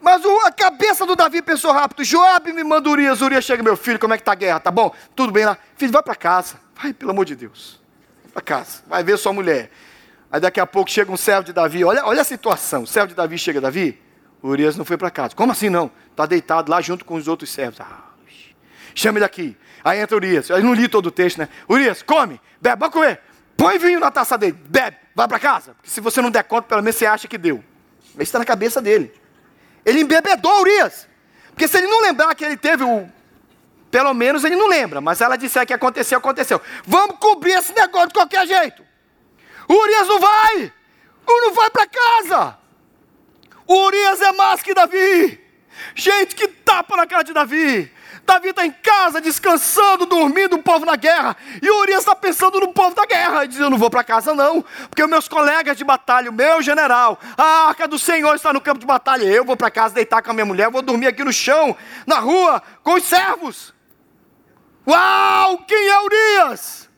[0.00, 2.04] Mas o, a cabeça do Davi pensou rápido.
[2.04, 3.20] Joab me manda Urias.
[3.20, 4.60] Urias chega, meu filho, como é que está a guerra?
[4.60, 4.92] Tá bom?
[5.14, 5.56] Tudo bem lá?
[5.76, 6.56] Filho, vai para casa.
[6.74, 7.80] Vai, pelo amor de Deus.
[8.24, 8.82] Vai para casa.
[8.86, 9.70] Vai ver sua mulher.
[10.30, 11.84] Aí daqui a pouco chega um servo de Davi.
[11.84, 12.82] Olha, olha a situação.
[12.82, 14.00] O servo de Davi chega, Davi.
[14.42, 15.34] Urias não foi para casa.
[15.34, 15.90] Como assim não?
[16.10, 17.80] Está deitado lá junto com os outros servos.
[17.80, 18.04] Ah,
[18.96, 19.56] chama ele aqui.
[19.84, 20.50] Aí entra Urias.
[20.50, 21.48] Eu não li todo o texto, né?
[21.68, 23.20] Urias, come, bebe, vai comer.
[23.56, 25.74] Põe vinho na taça dele, bebe, vai para casa.
[25.74, 27.62] Porque se você não der conta, pelo menos você acha que deu.
[28.10, 29.12] Isso está na cabeça dele.
[29.84, 31.06] Ele embebedou Urias.
[31.50, 33.08] Porque se ele não lembrar que ele teve o.
[33.90, 36.60] Pelo menos ele não lembra, mas ela disser que aconteceu, aconteceu.
[36.84, 38.84] Vamos cobrir esse negócio de qualquer jeito.
[39.68, 40.72] Urias não vai!
[41.26, 42.58] Não vai para casa!
[43.68, 45.40] Urias é mais que Davi!
[45.94, 47.90] Gente, que tapa na cara de Davi!
[48.26, 51.36] Davi está em casa, descansando, dormindo, o povo na guerra.
[51.62, 53.44] E Urias está pensando no povo da guerra.
[53.44, 56.60] E diz: Eu não vou para casa, não, porque meus colegas de batalha, o meu
[56.60, 59.24] general, a arca do Senhor está no campo de batalha.
[59.24, 62.18] Eu vou para casa deitar com a minha mulher, vou dormir aqui no chão, na
[62.18, 63.72] rua, com os servos.
[64.86, 65.58] Uau!
[65.58, 66.90] Quem é Urias?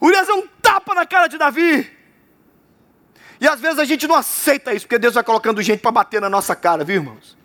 [0.00, 1.94] Urias é um tapa na cara de Davi.
[3.38, 6.20] E às vezes a gente não aceita isso, porque Deus vai colocando gente para bater
[6.20, 7.35] na nossa cara, viu, irmãos?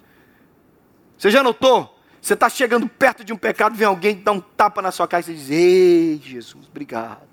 [1.22, 1.96] Você já notou?
[2.20, 5.22] Você está chegando perto de um pecado, vem alguém dar um tapa na sua cara
[5.22, 7.30] e você diz: Ei, Jesus, obrigado.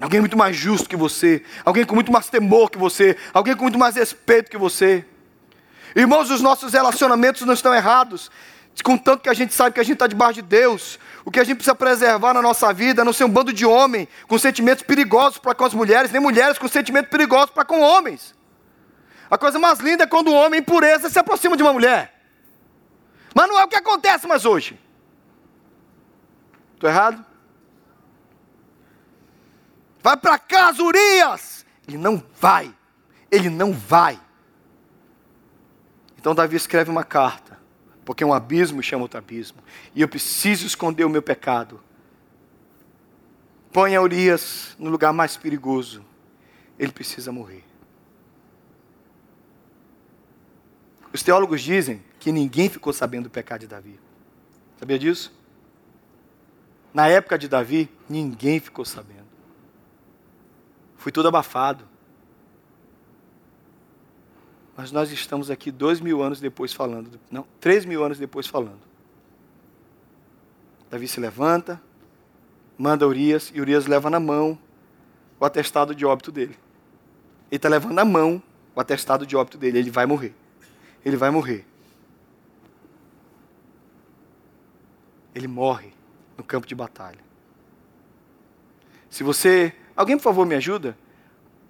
[0.00, 3.64] Alguém muito mais justo que você, alguém com muito mais temor que você, alguém com
[3.64, 5.04] muito mais respeito que você.
[5.96, 8.30] Irmãos, os nossos relacionamentos não estão errados,
[8.84, 11.00] contanto que a gente sabe que a gente está debaixo de Deus.
[11.24, 13.66] O que a gente precisa preservar na nossa vida é não ser um bando de
[13.66, 17.80] homem com sentimentos perigosos para com as mulheres, nem mulheres com sentimentos perigosos para com
[17.80, 18.35] homens.
[19.30, 22.14] A coisa mais linda é quando o homem em pureza se aproxima de uma mulher.
[23.34, 24.78] Mas não é o que acontece mais hoje.
[26.74, 27.24] Estou errado?
[30.02, 31.66] Vai para casa, Urias!
[31.88, 32.72] Ele não vai.
[33.30, 34.20] Ele não vai.
[36.16, 37.58] Então Davi escreve uma carta,
[38.04, 39.62] porque um abismo chama outro abismo,
[39.94, 41.80] e eu preciso esconder o meu pecado.
[43.72, 46.04] Ponha Urias no lugar mais perigoso.
[46.78, 47.65] Ele precisa morrer.
[51.16, 53.98] Os teólogos dizem que ninguém ficou sabendo do pecado de Davi.
[54.78, 55.32] Sabia disso?
[56.92, 59.24] Na época de Davi, ninguém ficou sabendo.
[60.98, 61.84] Foi tudo abafado.
[64.76, 68.82] Mas nós estamos aqui dois mil anos depois falando, não, três mil anos depois falando.
[70.90, 71.80] Davi se levanta,
[72.76, 74.58] manda Urias, e Urias leva na mão
[75.40, 76.58] o atestado de óbito dele.
[77.50, 78.42] Ele está levando na mão
[78.74, 80.34] o atestado de óbito dele, ele vai morrer
[81.06, 81.64] ele vai morrer.
[85.32, 85.92] Ele morre
[86.36, 87.20] no campo de batalha.
[89.08, 89.72] Se você.
[89.94, 90.98] Alguém, por favor, me ajuda?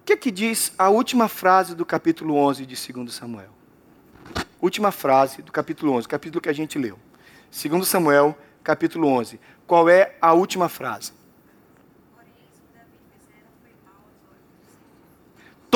[0.01, 3.51] O que é que diz a última frase do capítulo 11 de 2 Samuel?
[4.59, 6.99] Última frase do capítulo 11, capítulo que a gente leu.
[7.51, 9.39] 2 Samuel, capítulo 11.
[9.67, 11.13] Qual é a última frase?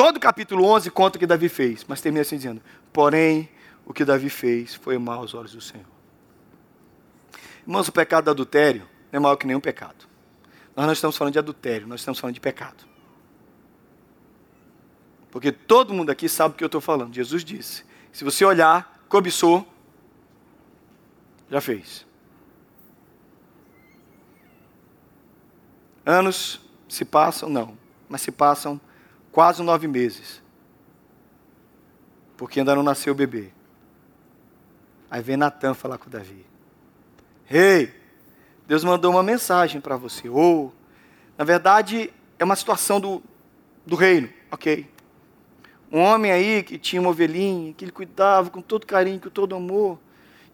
[0.01, 2.59] Todo o capítulo 11 conta o que Davi fez, mas termina assim dizendo:
[2.91, 3.47] Porém,
[3.85, 5.85] o que Davi fez foi mal aos olhos do Senhor.
[7.61, 10.07] Irmãos, o pecado do adultério não é maior que nenhum pecado.
[10.75, 12.83] Nós não estamos falando de adultério, nós estamos falando de pecado.
[15.29, 17.13] Porque todo mundo aqui sabe o que eu estou falando.
[17.13, 19.71] Jesus disse: se você olhar, cobiçou,
[21.47, 22.07] já fez.
[26.03, 26.59] Anos
[26.89, 27.77] se passam, não,
[28.09, 28.81] mas se passam
[29.31, 30.41] quase nove meses.
[32.37, 33.51] Porque ainda não nasceu o bebê.
[35.09, 36.45] Aí vem Natan falar com Davi.
[37.45, 37.93] Rei, hey,
[38.67, 40.29] Deus mandou uma mensagem para você.
[40.29, 40.73] Ou,
[41.37, 43.21] na verdade, é uma situação do,
[43.85, 44.89] do reino, ok?
[45.91, 49.53] Um homem aí que tinha uma ovelhinha, que ele cuidava com todo carinho, com todo
[49.53, 49.99] amor.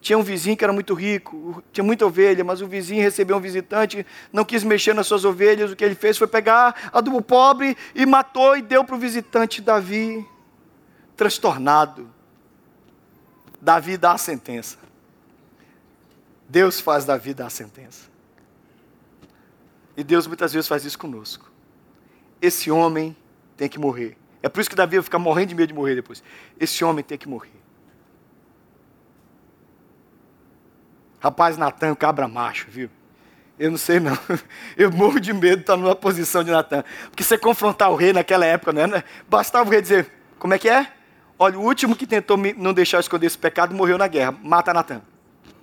[0.00, 3.40] Tinha um vizinho que era muito rico, tinha muita ovelha, mas o vizinho recebeu um
[3.40, 5.72] visitante, não quis mexer nas suas ovelhas.
[5.72, 8.98] O que ele fez foi pegar a do pobre e matou e deu para o
[8.98, 10.24] visitante Davi,
[11.16, 12.08] transtornado.
[13.60, 14.78] Davi dá a sentença.
[16.48, 18.08] Deus faz Davi dar a sentença.
[19.96, 21.50] E Deus muitas vezes faz isso conosco.
[22.40, 23.16] Esse homem
[23.56, 24.16] tem que morrer.
[24.40, 26.22] É por isso que Davi vai ficar morrendo de medo de morrer depois.
[26.58, 27.57] Esse homem tem que morrer.
[31.20, 32.90] Rapaz, Natan, cabra macho, viu?
[33.58, 34.16] Eu não sei não.
[34.76, 36.84] Eu morro de medo de estar numa posição de Natan.
[37.10, 39.02] Porque você confrontar o rei naquela época, né?
[39.28, 40.92] Bastava o rei dizer, como é que é?
[41.38, 44.32] Olha, o último que tentou não deixar esconder esse pecado morreu na guerra.
[44.42, 45.02] Mata Natan.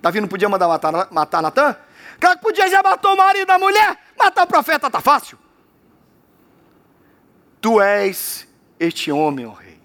[0.00, 1.76] Davi não podia mandar matar, matar Natan?
[2.20, 3.98] Claro que podia, já matou o marido da mulher.
[4.16, 5.38] Matar o profeta tá fácil.
[7.60, 8.46] Tu és
[8.78, 9.80] este homem, ó rei.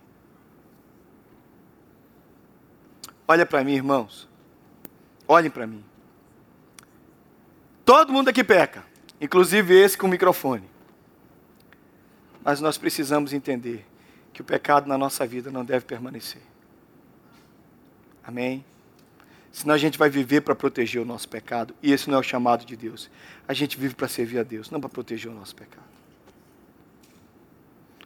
[3.28, 4.31] Olha para mim, irmãos.
[5.32, 5.82] Olhem para mim.
[7.86, 8.84] Todo mundo aqui peca,
[9.22, 10.70] inclusive esse com o microfone.
[12.44, 13.86] Mas nós precisamos entender
[14.34, 16.42] que o pecado na nossa vida não deve permanecer.
[18.22, 18.66] Amém?
[19.54, 22.24] Senão a gente vai viver para proteger o nosso pecado, e esse não é o
[22.24, 23.10] chamado de Deus.
[23.48, 25.92] A gente vive para servir a Deus, não para proteger o nosso pecado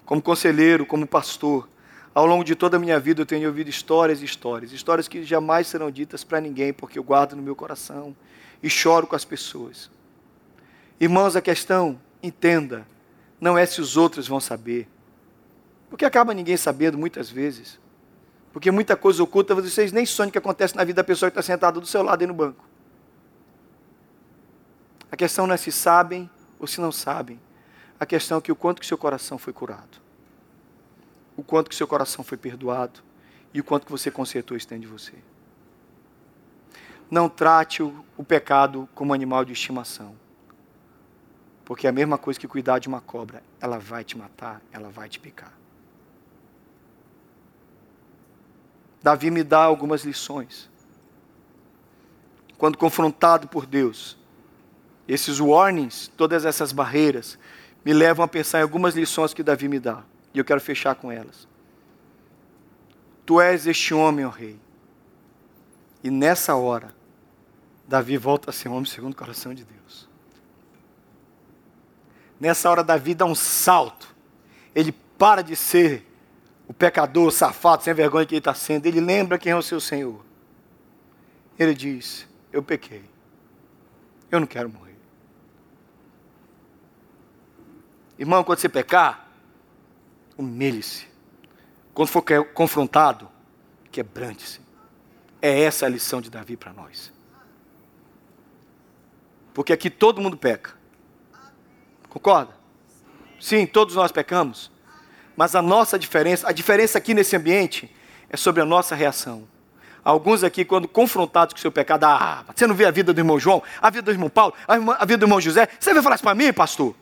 [0.05, 1.67] como conselheiro, como pastor,
[2.15, 5.21] ao longo de toda a minha vida eu tenho ouvido histórias e histórias, histórias que
[5.21, 8.15] jamais serão ditas para ninguém, porque eu guardo no meu coração
[8.63, 9.91] e choro com as pessoas.
[10.97, 12.87] Irmãos, a questão, entenda,
[13.39, 14.87] não é se os outros vão saber,
[15.89, 17.77] porque acaba ninguém sabendo muitas vezes,
[18.53, 21.45] porque muita coisa oculta vocês nem sonham que acontece na vida da pessoa que está
[21.45, 22.63] sentada do seu lado aí no banco.
[25.11, 27.37] A questão não é se sabem ou se não sabem,
[27.99, 30.04] a questão é que o quanto que seu coração foi curado.
[31.37, 33.01] O quanto que seu coração foi perdoado.
[33.53, 35.13] E o quanto que você consertou isso dentro de você.
[37.09, 40.15] Não trate o, o pecado como animal de estimação.
[41.63, 43.41] Porque é a mesma coisa que cuidar de uma cobra.
[43.59, 45.53] Ela vai te matar, ela vai te picar.
[49.01, 50.69] Davi me dá algumas lições.
[52.57, 54.17] Quando confrontado por Deus,
[55.07, 57.37] esses warnings, todas essas barreiras,
[57.83, 60.03] me levam a pensar em algumas lições que Davi me dá.
[60.35, 61.47] E eu quero fechar com elas.
[63.25, 64.59] Tu és este homem, ó rei.
[66.03, 66.93] E nessa hora,
[67.87, 70.09] Davi volta a ser homem segundo o coração de Deus.
[72.37, 74.13] Nessa hora, Davi dá um salto.
[74.75, 76.05] Ele para de ser
[76.67, 78.87] o pecador, safado, sem vergonha que ele está sendo.
[78.87, 80.21] Ele lembra quem é o seu Senhor.
[81.57, 83.05] Ele diz: Eu pequei.
[84.29, 84.97] Eu não quero morrer.
[88.19, 89.24] Irmão, quando você pecar,
[90.37, 91.07] humilhe-se.
[91.93, 93.29] Quando for confrontado,
[93.91, 94.59] quebrante-se.
[95.41, 97.13] É essa a lição de Davi para nós.
[99.53, 100.73] Porque aqui todo mundo peca.
[102.09, 102.53] Concorda?
[103.39, 104.71] Sim, todos nós pecamos.
[105.35, 107.93] Mas a nossa diferença, a diferença aqui nesse ambiente,
[108.29, 109.47] é sobre a nossa reação.
[110.03, 113.19] Alguns aqui, quando confrontados com o seu pecado, ah, você não vê a vida do
[113.19, 116.15] irmão João, a vida do irmão Paulo, a vida do irmão José, você vai falar
[116.15, 116.95] isso para mim, pastor?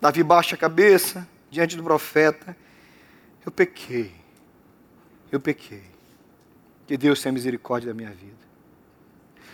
[0.00, 2.56] Davi baixa a cabeça diante do profeta.
[3.44, 4.12] Eu pequei.
[5.30, 5.84] Eu pequei.
[6.86, 8.46] Que Deus tenha misericórdia da minha vida.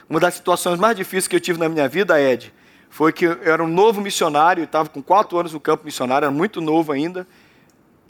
[0.09, 2.53] Uma das situações mais difíceis que eu tive na minha vida, Ed,
[2.91, 6.33] foi que eu era um novo missionário, estava com quatro anos no campo missionário, era
[6.33, 7.27] muito novo ainda.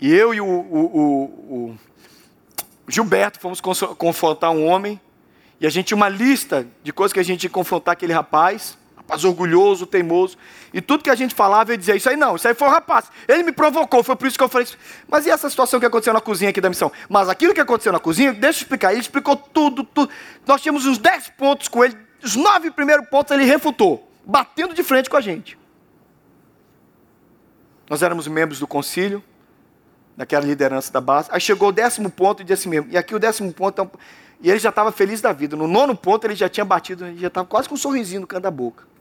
[0.01, 1.79] E eu e o, o, o, o
[2.89, 5.01] Gilberto fomos confrontar um homem.
[5.61, 8.77] E a gente tinha uma lista de coisas que a gente ia confrontar aquele rapaz
[9.03, 10.37] rapaz orgulhoso, teimoso.
[10.73, 12.71] E tudo que a gente falava, ele dizia, isso aí não, isso aí foi o
[12.71, 13.11] rapaz.
[13.29, 14.79] Ele me provocou, foi por isso que eu falei isso.
[15.09, 16.91] Mas e essa situação que aconteceu na cozinha aqui da missão?
[17.09, 18.93] Mas aquilo que aconteceu na cozinha, deixa eu explicar.
[18.93, 20.11] Ele explicou tudo, tudo.
[20.47, 24.83] Nós tínhamos uns 10 pontos com ele, os nove primeiros pontos ele refutou, batendo de
[24.83, 25.59] frente com a gente.
[27.91, 29.23] Nós éramos membros do concílio,
[30.17, 31.29] naquela liderança da base.
[31.33, 32.91] Aí chegou o décimo ponto e disse mesmo.
[32.91, 33.89] E aqui o décimo ponto, é
[34.43, 35.57] e ele já estava feliz da vida.
[35.57, 38.27] No nono ponto ele já tinha batido, ele já estava quase com um sorrisinho no
[38.27, 38.92] canto da boca.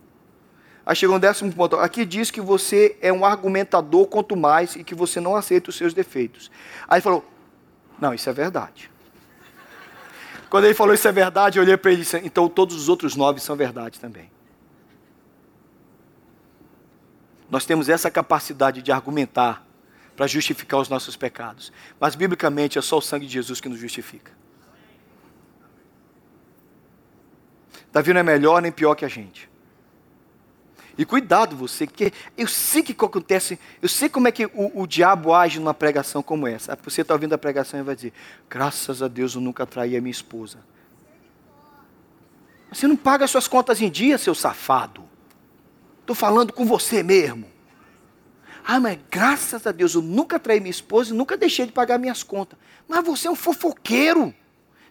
[0.92, 1.78] Aí chegou o décimo ponto.
[1.78, 5.78] Aqui diz que você é um argumentador quanto mais e que você não aceita os
[5.78, 6.52] seus defeitos.
[6.86, 7.26] Aí ele falou:
[7.98, 8.92] Não, isso é verdade.
[10.50, 12.90] Quando ele falou isso é verdade, eu olhei para ele e disse: Então todos os
[12.90, 14.30] outros nove são verdade também.
[17.50, 19.66] Nós temos essa capacidade de argumentar
[20.18, 21.72] para justificar os nossos pecados.
[22.02, 24.34] Mas, biblicamente, é só o sangue de Jesus que nos justifica.
[27.94, 29.51] Davi não é melhor nem pior que a gente.
[31.02, 34.86] E cuidado você, porque eu sei que acontece, eu sei como é que o, o
[34.86, 36.78] diabo age numa pregação como essa.
[36.84, 38.14] Você está ouvindo a pregação e vai dizer,
[38.48, 40.60] graças a Deus eu nunca traí a minha esposa.
[42.72, 45.04] Você não paga suas contas em dia, seu safado.
[46.02, 47.48] Estou falando com você mesmo.
[48.64, 51.98] Ah, mas graças a Deus eu nunca traí minha esposa e nunca deixei de pagar
[51.98, 52.60] minhas contas.
[52.88, 54.32] Mas você é um fofoqueiro.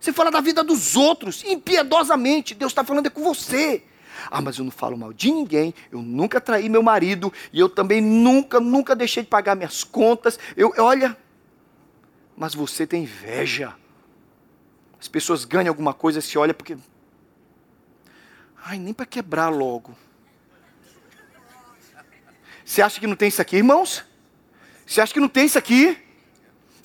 [0.00, 2.52] Você fala da vida dos outros, impiedosamente.
[2.52, 3.84] Deus está falando é com você.
[4.30, 7.68] Ah, mas eu não falo mal de ninguém, eu nunca traí meu marido, e eu
[7.68, 10.38] também nunca, nunca deixei de pagar minhas contas.
[10.56, 11.16] Eu, olha,
[12.36, 13.74] mas você tem inveja.
[15.00, 16.76] As pessoas ganham alguma coisa, se olha porque.
[18.64, 19.96] Ai, nem para quebrar logo.
[22.64, 24.04] Você acha que não tem isso aqui, irmãos?
[24.86, 25.96] Você acha que não tem isso aqui?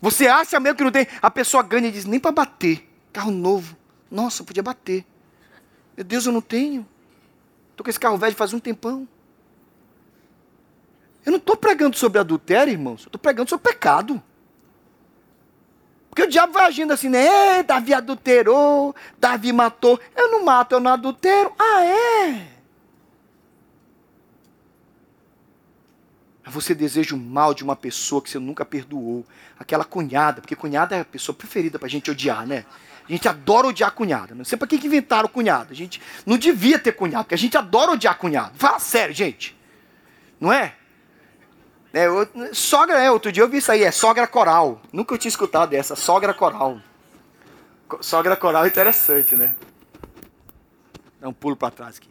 [0.02, 1.08] Você acha mesmo que não tem?
[1.22, 2.88] A pessoa ganha e diz: nem para bater.
[3.12, 3.76] Carro novo.
[4.10, 5.06] Nossa, podia bater.
[5.96, 6.88] Meu Deus, eu não tenho.
[7.76, 9.06] Estou com esse carro velho faz um tempão.
[11.26, 13.02] Eu não estou pregando sobre adultério, irmãos.
[13.02, 14.24] Eu estou pregando sobre pecado.
[16.10, 17.64] Porque o diabo vai agindo assim, né?
[17.64, 20.00] Davi adulterou, Davi matou.
[20.16, 21.52] Eu não mato, eu não adultero.
[21.60, 22.55] Ah, é?
[26.56, 29.26] Você deseja o mal de uma pessoa que você nunca perdoou.
[29.60, 32.66] Aquela cunhada, porque cunhada é a pessoa preferida para a gente odiar, né?
[33.08, 34.34] A gente adora odiar cunhada.
[34.34, 35.72] Não sei para que inventaram cunhada.
[35.72, 38.54] A gente não devia ter cunhado, porque a gente adora odiar cunhado.
[38.58, 39.56] Fala sério, gente.
[40.40, 40.76] Não é?
[41.94, 44.82] é eu, sogra, é, outro dia eu vi isso aí, é sogra coral.
[44.94, 46.80] Nunca eu tinha escutado essa, sogra coral.
[48.00, 49.54] Sogra coral é interessante, né?
[51.20, 52.10] Dá um pulo para trás aqui.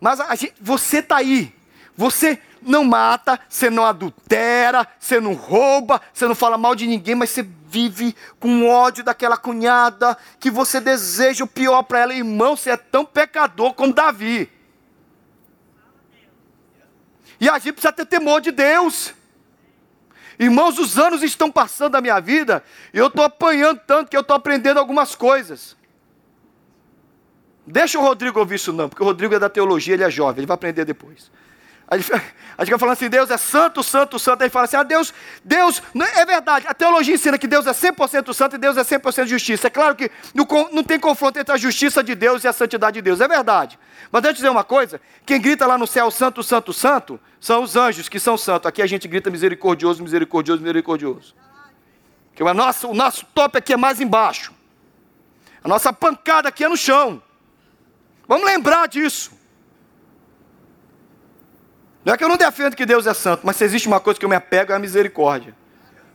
[0.00, 1.54] Mas a gente, você tá aí.
[1.96, 7.14] Você não mata, você não adultera, você não rouba, você não fala mal de ninguém,
[7.14, 12.14] mas você vive com ódio daquela cunhada, que você deseja o pior para ela.
[12.14, 14.50] Irmão, você é tão pecador como Davi.
[17.40, 19.14] E a gente precisa ter temor de Deus.
[20.38, 24.20] Irmãos, os anos estão passando da minha vida e eu estou apanhando tanto que eu
[24.20, 25.76] estou aprendendo algumas coisas.
[27.66, 30.40] Deixa o Rodrigo ouvir isso não, porque o Rodrigo é da teologia, ele é jovem,
[30.40, 31.30] ele vai aprender depois.
[31.88, 34.42] A gente, a gente fica falando assim, Deus é santo, santo, santo.
[34.42, 35.14] Aí fala assim, ah, Deus,
[35.44, 35.80] Deus,
[36.16, 39.68] é verdade, a teologia ensina que Deus é 100% santo e Deus é 100% justiça.
[39.68, 42.94] É claro que não, não tem confronto entre a justiça de Deus e a santidade
[42.94, 43.78] de Deus, é verdade.
[44.10, 47.62] Mas deixa eu dizer uma coisa, quem grita lá no céu, santo, santo, santo, são
[47.62, 48.66] os anjos que são santos.
[48.66, 51.34] Aqui a gente grita misericordioso, misericordioso, misericordioso.
[52.34, 54.52] Que o nosso, o nosso top aqui é mais embaixo.
[55.62, 57.22] A nossa pancada aqui é no chão.
[58.26, 59.35] Vamos lembrar disso.
[62.06, 64.16] Não é que eu não defendo que Deus é santo, mas se existe uma coisa
[64.16, 65.56] que eu me apego é a misericórdia.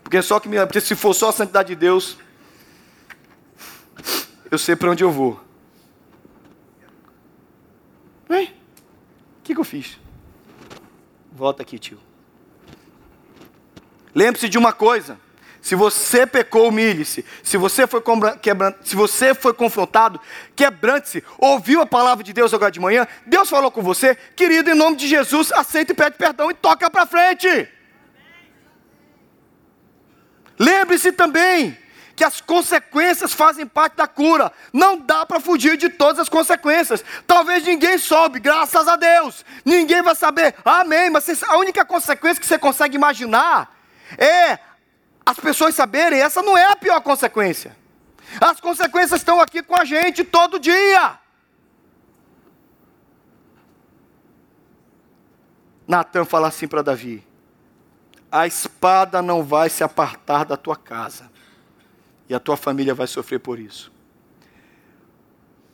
[0.02, 2.18] Porque só que me, porque se for só a santidade de Deus,
[4.50, 5.38] eu sei para onde eu vou.
[8.30, 8.46] Vem.
[8.46, 10.00] O que, que eu fiz?
[11.30, 12.00] Volta aqui, tio.
[14.16, 15.20] Lembre-se de uma coisa.
[15.62, 17.24] Se você pecou, humilhe-se.
[17.44, 18.02] Se você foi
[18.84, 20.20] se você foi confrontado,
[20.56, 21.24] quebrante-se.
[21.38, 23.08] Ouviu a palavra de Deus agora de manhã?
[23.28, 26.90] Deus falou com você, querido, em nome de Jesus, aceita e pede perdão e toca
[26.90, 27.70] para frente.
[30.58, 31.78] Lembre-se também
[32.16, 34.52] que as consequências fazem parte da cura.
[34.74, 37.04] Não dá para fugir de todas as consequências.
[37.28, 39.46] Talvez ninguém soube, graças a Deus.
[39.64, 40.56] Ninguém vai saber.
[40.66, 41.10] Amém.
[41.10, 43.76] Mas a única consequência que você consegue imaginar
[44.18, 44.60] é
[45.26, 47.76] as pessoas saberem, essa não é a pior consequência.
[48.40, 51.20] As consequências estão aqui com a gente todo dia.
[55.88, 57.26] Natan fala assim para Davi:
[58.32, 61.30] A espada não vai se apartar da tua casa,
[62.30, 63.92] e a tua família vai sofrer por isso.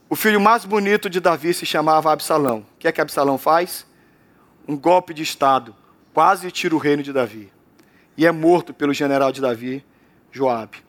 [0.10, 2.60] O filho mais bonito de Davi se chamava Absalão.
[2.60, 3.86] O que é que Absalão faz?
[4.68, 5.76] Um golpe de Estado,
[6.14, 7.52] quase tira o reino de Davi
[8.18, 9.86] e é morto pelo general de Davi,
[10.32, 10.84] Joabe.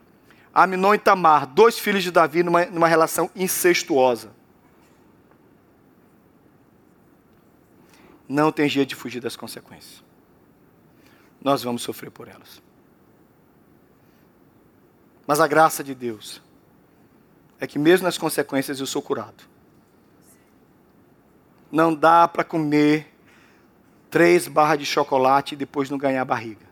[0.53, 4.33] Aminon e Tamar, dois filhos de Davi numa, numa relação incestuosa.
[8.27, 10.03] Não tem jeito de fugir das consequências.
[11.41, 12.61] nós vamos sofrer por elas.
[15.27, 16.43] Mas a graça de Deus
[17.61, 19.45] é que, mesmo nas consequências, eu sou curado.
[21.71, 23.15] Não dá para comer
[24.11, 26.68] três barras de chocolate e depois não ganhar barriga.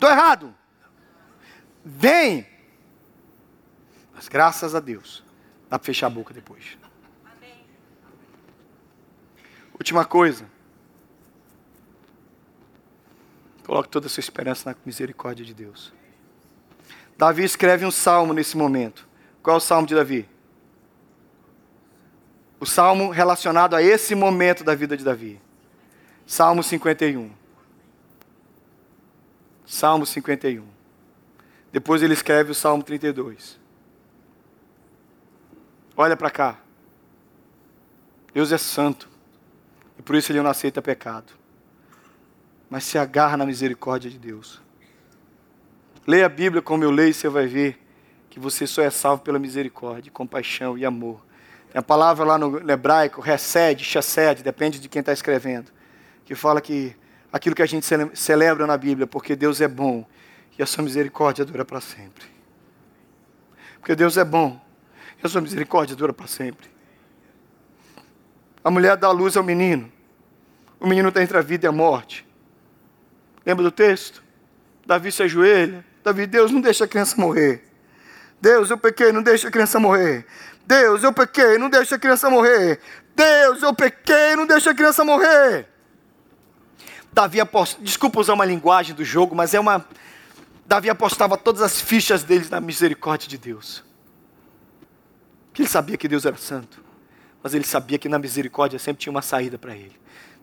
[0.00, 0.54] Estou errado.
[1.84, 2.46] Vem.
[4.14, 5.22] Mas graças a Deus,
[5.68, 6.78] dá para fechar a boca depois.
[7.36, 7.66] Amém.
[9.74, 10.46] Última coisa.
[13.66, 15.92] Coloque toda a sua esperança na misericórdia de Deus.
[17.18, 19.06] Davi escreve um salmo nesse momento.
[19.42, 20.26] Qual é o salmo de Davi?
[22.58, 25.38] O salmo relacionado a esse momento da vida de Davi.
[26.26, 27.39] Salmo 51.
[29.70, 30.64] Salmo 51.
[31.72, 33.58] Depois ele escreve o Salmo 32.
[35.96, 36.58] Olha para cá.
[38.32, 39.08] Deus é santo.
[39.98, 41.40] E por isso ele não aceita pecado
[42.70, 44.62] mas se agarra na misericórdia de Deus.
[46.06, 47.84] Leia a Bíblia como eu leio, e você vai ver
[48.30, 51.20] que você só é salvo pela misericórdia, compaixão e amor.
[51.72, 55.72] Tem a palavra lá no hebraico, recede, chacede, depende de quem está escrevendo,
[56.24, 56.94] que fala que
[57.32, 60.06] aquilo que a gente celebra na Bíblia, porque Deus é bom
[60.58, 62.24] e a sua misericórdia dura para sempre.
[63.78, 64.60] Porque Deus é bom
[65.22, 66.68] e a sua misericórdia dura para sempre.
[68.62, 69.90] A mulher dá luz ao menino.
[70.78, 72.26] O menino está entre a vida e a morte.
[73.44, 74.22] Lembra do texto?
[74.84, 75.84] Davi se ajoelha.
[76.02, 77.64] Davi, Deus, não deixa a criança morrer.
[78.40, 80.26] Deus, eu pequei, não deixa a criança morrer.
[80.66, 82.80] Deus, eu pequei, não deixa a criança morrer.
[83.14, 85.69] Deus, eu pequei, não deixa a criança morrer.
[87.12, 89.84] Davi apostava, desculpa usar uma linguagem do jogo, mas é uma.
[90.66, 93.82] Davi apostava todas as fichas deles na misericórdia de Deus.
[95.48, 96.82] Porque ele sabia que Deus era santo,
[97.42, 99.98] mas ele sabia que na misericórdia sempre tinha uma saída para ele.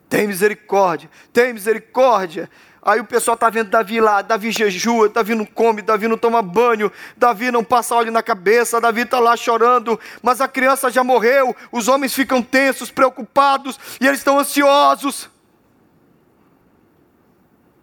[0.09, 2.49] Tem misericórdia, tem misericórdia.
[2.81, 6.41] Aí o pessoal está vendo Davi lá, Davi jejua, Davi não come, Davi não toma
[6.41, 11.03] banho, Davi não passa óleo na cabeça, Davi está lá chorando, mas a criança já
[11.03, 15.29] morreu, os homens ficam tensos, preocupados, e eles estão ansiosos.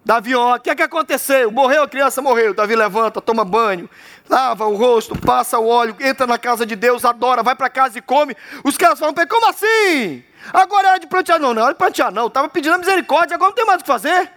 [0.04, 1.50] Davi, ó, o que é que aconteceu?
[1.50, 2.52] Morreu a criança, morreu.
[2.52, 3.88] Davi levanta, toma banho,
[4.28, 7.98] lava o rosto, passa o óleo, entra na casa de Deus, adora, vai para casa
[7.98, 8.36] e come.
[8.62, 10.22] Os caras falam, como assim?
[10.52, 12.26] Agora é hora de plantear, não, não é hora de plantear, não.
[12.26, 14.30] Estava pedindo a misericórdia, agora não tem mais o que fazer.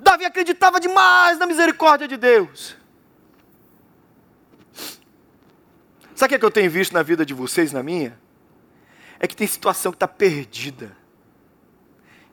[0.00, 2.74] Davi acreditava demais na misericórdia de Deus.
[6.14, 8.18] Sabe o que, é eu tenho visto na vida de vocês, na minha?
[9.18, 10.96] É que tem situação que está perdida,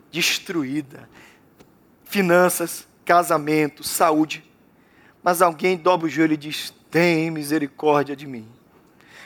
[0.10, 1.10] destruída.
[2.12, 4.44] Finanças, casamento, saúde.
[5.24, 8.46] Mas alguém dobra o joelho e diz: Tem misericórdia de mim.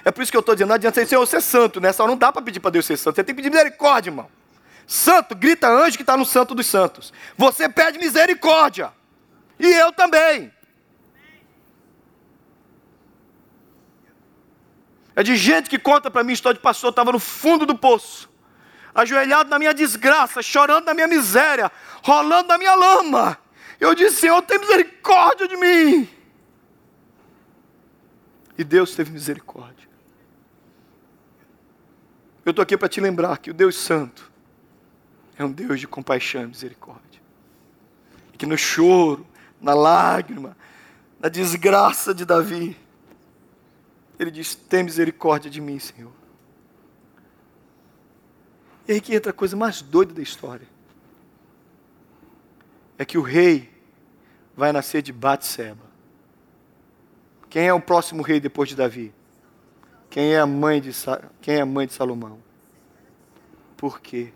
[0.03, 2.17] É por isso que eu estou dizendo: não adianta Senhor ser santo, nessa hora não
[2.17, 3.15] dá para pedir para Deus ser santo.
[3.15, 4.29] Você tem que pedir misericórdia, irmão.
[4.85, 7.11] Santo, grita anjo que está no santo dos santos.
[7.35, 8.93] Você pede misericórdia.
[9.59, 10.53] E eu também.
[15.15, 18.29] É de gente que conta para mim história de pastor, estava no fundo do poço,
[18.95, 21.69] ajoelhado na minha desgraça, chorando na minha miséria,
[22.01, 23.37] rolando na minha lama.
[23.77, 26.09] Eu disse, Senhor, tem misericórdia de mim.
[28.57, 29.85] E Deus teve misericórdia.
[32.45, 34.31] Eu estou aqui para te lembrar que o Deus Santo
[35.37, 37.21] é um Deus de compaixão e misericórdia.
[38.33, 39.27] E que no choro,
[39.59, 40.55] na lágrima,
[41.19, 42.77] na desgraça de Davi,
[44.17, 46.13] ele diz: Tem misericórdia de mim, Senhor.
[48.87, 50.67] E aí que entra a coisa mais doida da história.
[52.97, 53.69] É que o rei
[54.55, 55.85] vai nascer de Batseba.
[57.49, 59.13] Quem é o próximo rei depois de Davi?
[60.09, 60.91] Quem é a mãe de,
[61.41, 62.39] quem é a mãe de Salomão?
[63.75, 64.31] Por quê?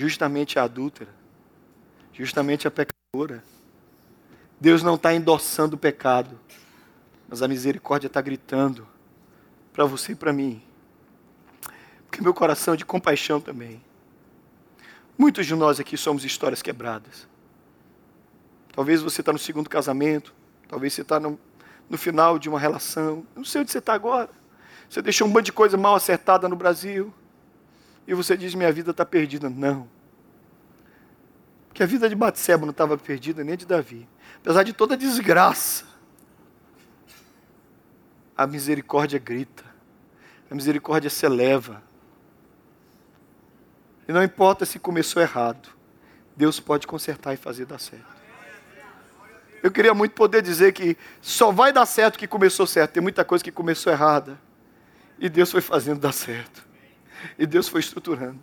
[0.00, 1.10] justamente a adúltera,
[2.12, 3.44] justamente a pecadora.
[4.58, 6.38] Deus não está endossando o pecado,
[7.28, 8.86] mas a misericórdia está gritando
[9.72, 10.62] para você e para mim.
[12.10, 13.80] Porque meu coração é de compaixão também.
[15.16, 17.28] Muitos de nós aqui somos histórias quebradas.
[18.74, 20.34] Talvez você está no segundo casamento,
[20.66, 21.38] talvez você está no,
[21.88, 23.24] no final de uma relação.
[23.36, 24.28] Não sei onde você está agora.
[24.88, 27.14] Você deixou um monte de coisa mal acertada no Brasil
[28.08, 29.48] e você diz: minha vida está perdida.
[29.48, 29.88] Não.
[31.68, 34.08] Porque a vida de Batseba não estava perdida, nem de Davi.
[34.38, 35.84] Apesar de toda a desgraça,
[38.36, 39.64] a misericórdia grita,
[40.50, 41.88] a misericórdia se eleva.
[44.10, 45.68] E não importa se começou errado,
[46.34, 48.04] Deus pode consertar e fazer dar certo.
[49.62, 52.90] Eu queria muito poder dizer que só vai dar certo que começou certo.
[52.90, 54.36] Tem muita coisa que começou errada.
[55.16, 56.66] E Deus foi fazendo dar certo.
[57.38, 58.40] E Deus foi estruturando.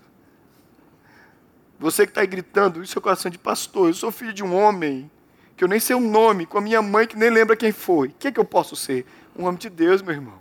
[1.78, 3.90] Você que está aí gritando, isso é coração de pastor.
[3.90, 5.12] Eu sou filho de um homem,
[5.58, 8.08] que eu nem sei o nome, com a minha mãe que nem lembra quem foi.
[8.08, 9.06] O que é que eu posso ser?
[9.36, 10.40] Um homem de Deus, meu irmão.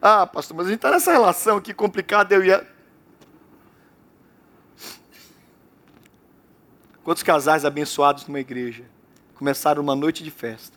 [0.00, 2.66] Ah, pastor, mas a gente está nessa relação aqui complicada, eu ia.
[7.02, 8.84] Quantos casais abençoados numa igreja
[9.34, 10.76] começaram uma noite de festa,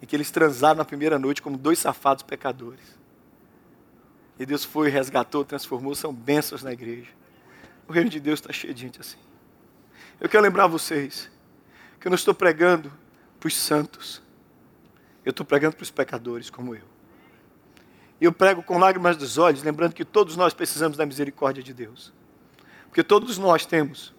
[0.00, 2.98] em que eles transaram na primeira noite como dois safados pecadores.
[4.38, 7.10] E Deus foi, resgatou, transformou, são bênçãos na igreja.
[7.86, 9.18] O reino de Deus está cheio de gente assim.
[10.20, 11.30] Eu quero lembrar vocês
[12.00, 12.92] que eu não estou pregando
[13.38, 14.22] para os santos,
[15.24, 16.84] eu estou pregando para os pecadores como eu.
[18.20, 21.72] E eu prego com lágrimas dos olhos, lembrando que todos nós precisamos da misericórdia de
[21.74, 22.12] Deus.
[22.86, 24.14] Porque todos nós temos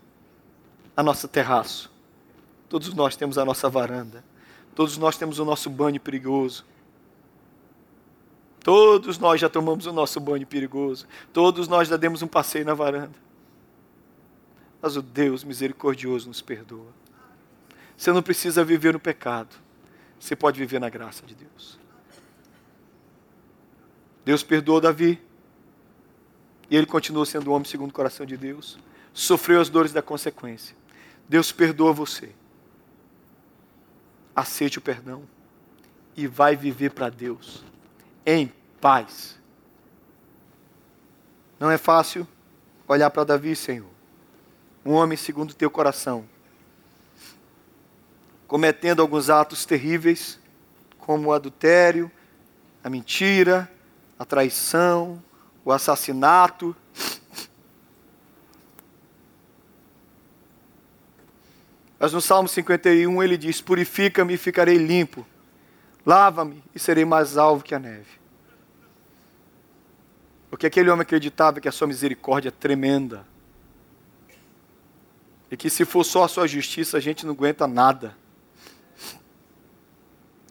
[1.00, 1.90] a nossa terraço,
[2.68, 4.22] todos nós temos a nossa varanda,
[4.76, 6.66] todos nós temos o nosso banho perigoso.
[8.62, 11.08] Todos nós já tomamos o nosso banho perigoso.
[11.32, 13.16] Todos nós já demos um passeio na varanda.
[14.82, 16.92] Mas o Deus misericordioso nos perdoa.
[17.96, 19.56] Você não precisa viver no pecado.
[20.20, 21.80] Você pode viver na graça de Deus.
[24.26, 25.20] Deus perdoou Davi.
[26.70, 28.78] E ele continuou sendo um homem segundo o coração de Deus.
[29.14, 30.78] Sofreu as dores da consequência.
[31.30, 32.32] Deus perdoa você.
[34.36, 35.24] Aceite o perdão.
[36.18, 37.64] E vai viver para Deus.
[38.26, 38.52] Em
[38.82, 39.40] paz.
[41.60, 42.28] Não é fácil
[42.88, 43.90] olhar para Davi, Senhor.
[44.84, 46.28] Um homem segundo o teu coração.
[48.48, 50.40] Cometendo alguns atos terríveis,
[50.98, 52.12] como o adultério,
[52.84, 53.72] a mentira,
[54.18, 55.22] a traição,
[55.64, 56.76] o assassinato.
[62.00, 65.26] Mas no Salmo 51 ele diz: Purifica-me e ficarei limpo,
[66.06, 68.20] lava-me e serei mais alvo que a neve.
[70.50, 73.28] Porque aquele homem acreditava que a sua misericórdia é tremenda.
[75.52, 78.16] E que se for só a sua justiça, a gente não aguenta nada.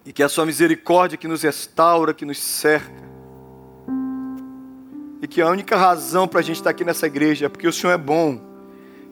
[0.04, 3.08] E que é a sua misericórdia que nos restaura, que nos cerca
[5.20, 7.72] e que a única razão para a gente estar aqui nessa igreja é porque o
[7.72, 8.40] Senhor é bom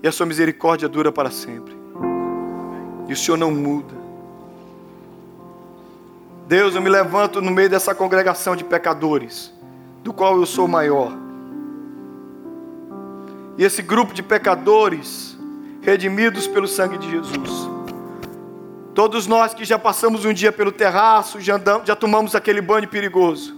[0.03, 1.86] e a sua misericórdia dura para sempre.
[3.09, 3.95] E o Senhor não muda.
[6.47, 9.53] Deus, eu me levanto no meio dessa congregação de pecadores,
[10.03, 11.13] do qual eu sou maior.
[13.59, 15.37] E esse grupo de pecadores,
[15.83, 17.69] redimidos pelo sangue de Jesus.
[18.95, 22.89] Todos nós que já passamos um dia pelo terraço, já, andamos, já tomamos aquele banho
[22.89, 23.57] perigoso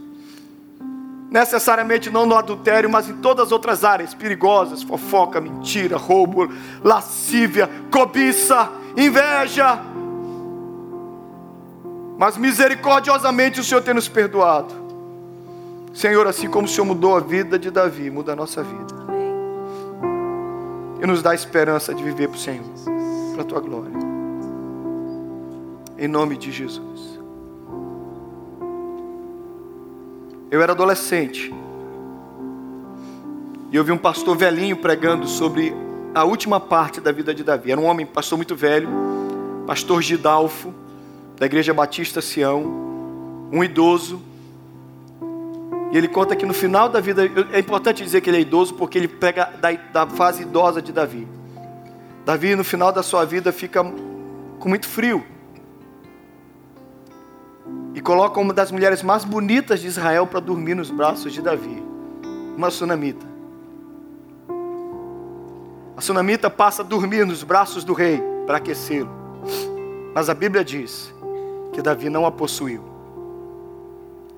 [1.31, 6.49] necessariamente não no adultério, mas em todas as outras áreas perigosas fofoca, mentira, roubo,
[6.83, 8.71] lascívia, cobiça,
[9.05, 9.81] inveja.
[12.19, 14.75] Mas misericordiosamente o Senhor tem nos perdoado.
[15.95, 18.95] Senhor, assim como o Senhor mudou a vida de Davi, muda a nossa vida.
[21.01, 22.65] E nos dá esperança de viver para o Senhor,
[23.33, 23.97] para a tua glória.
[25.97, 27.19] Em nome de Jesus.
[30.51, 31.55] Eu era adolescente.
[33.71, 35.75] E eu vi um pastor velhinho pregando sobre
[36.15, 37.73] a última parte da vida de Davi.
[37.73, 38.89] Era um homem, pastor muito velho,
[39.67, 40.75] pastor Gidalfo,
[41.37, 42.63] da Igreja Batista Sião,
[43.53, 44.21] um idoso.
[45.93, 48.75] E ele conta que no final da vida, é importante dizer que ele é idoso
[48.75, 51.27] porque ele pega da, da fase idosa de Davi.
[52.25, 55.25] Davi, no final da sua vida, fica com muito frio
[57.95, 61.83] e coloca uma das mulheres mais bonitas de Israel para dormir nos braços de Davi,
[62.57, 63.28] uma sunamita.
[65.99, 69.11] A sunamita passa a dormir nos braços do rei para aquecê-lo.
[70.15, 71.13] Mas a Bíblia diz
[71.73, 72.85] que Davi não a possuiu.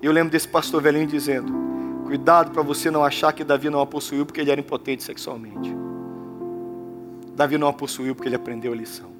[0.01, 1.53] Eu lembro desse pastor velhinho dizendo:
[2.03, 5.71] Cuidado para você não achar que Davi não a possuiu porque ele era impotente sexualmente.
[7.35, 9.11] Davi não a possuiu porque ele aprendeu a lição.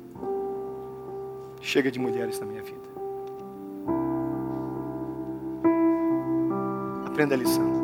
[1.61, 2.89] Chega de mulheres na minha vida.
[7.05, 7.80] Aprenda a lição.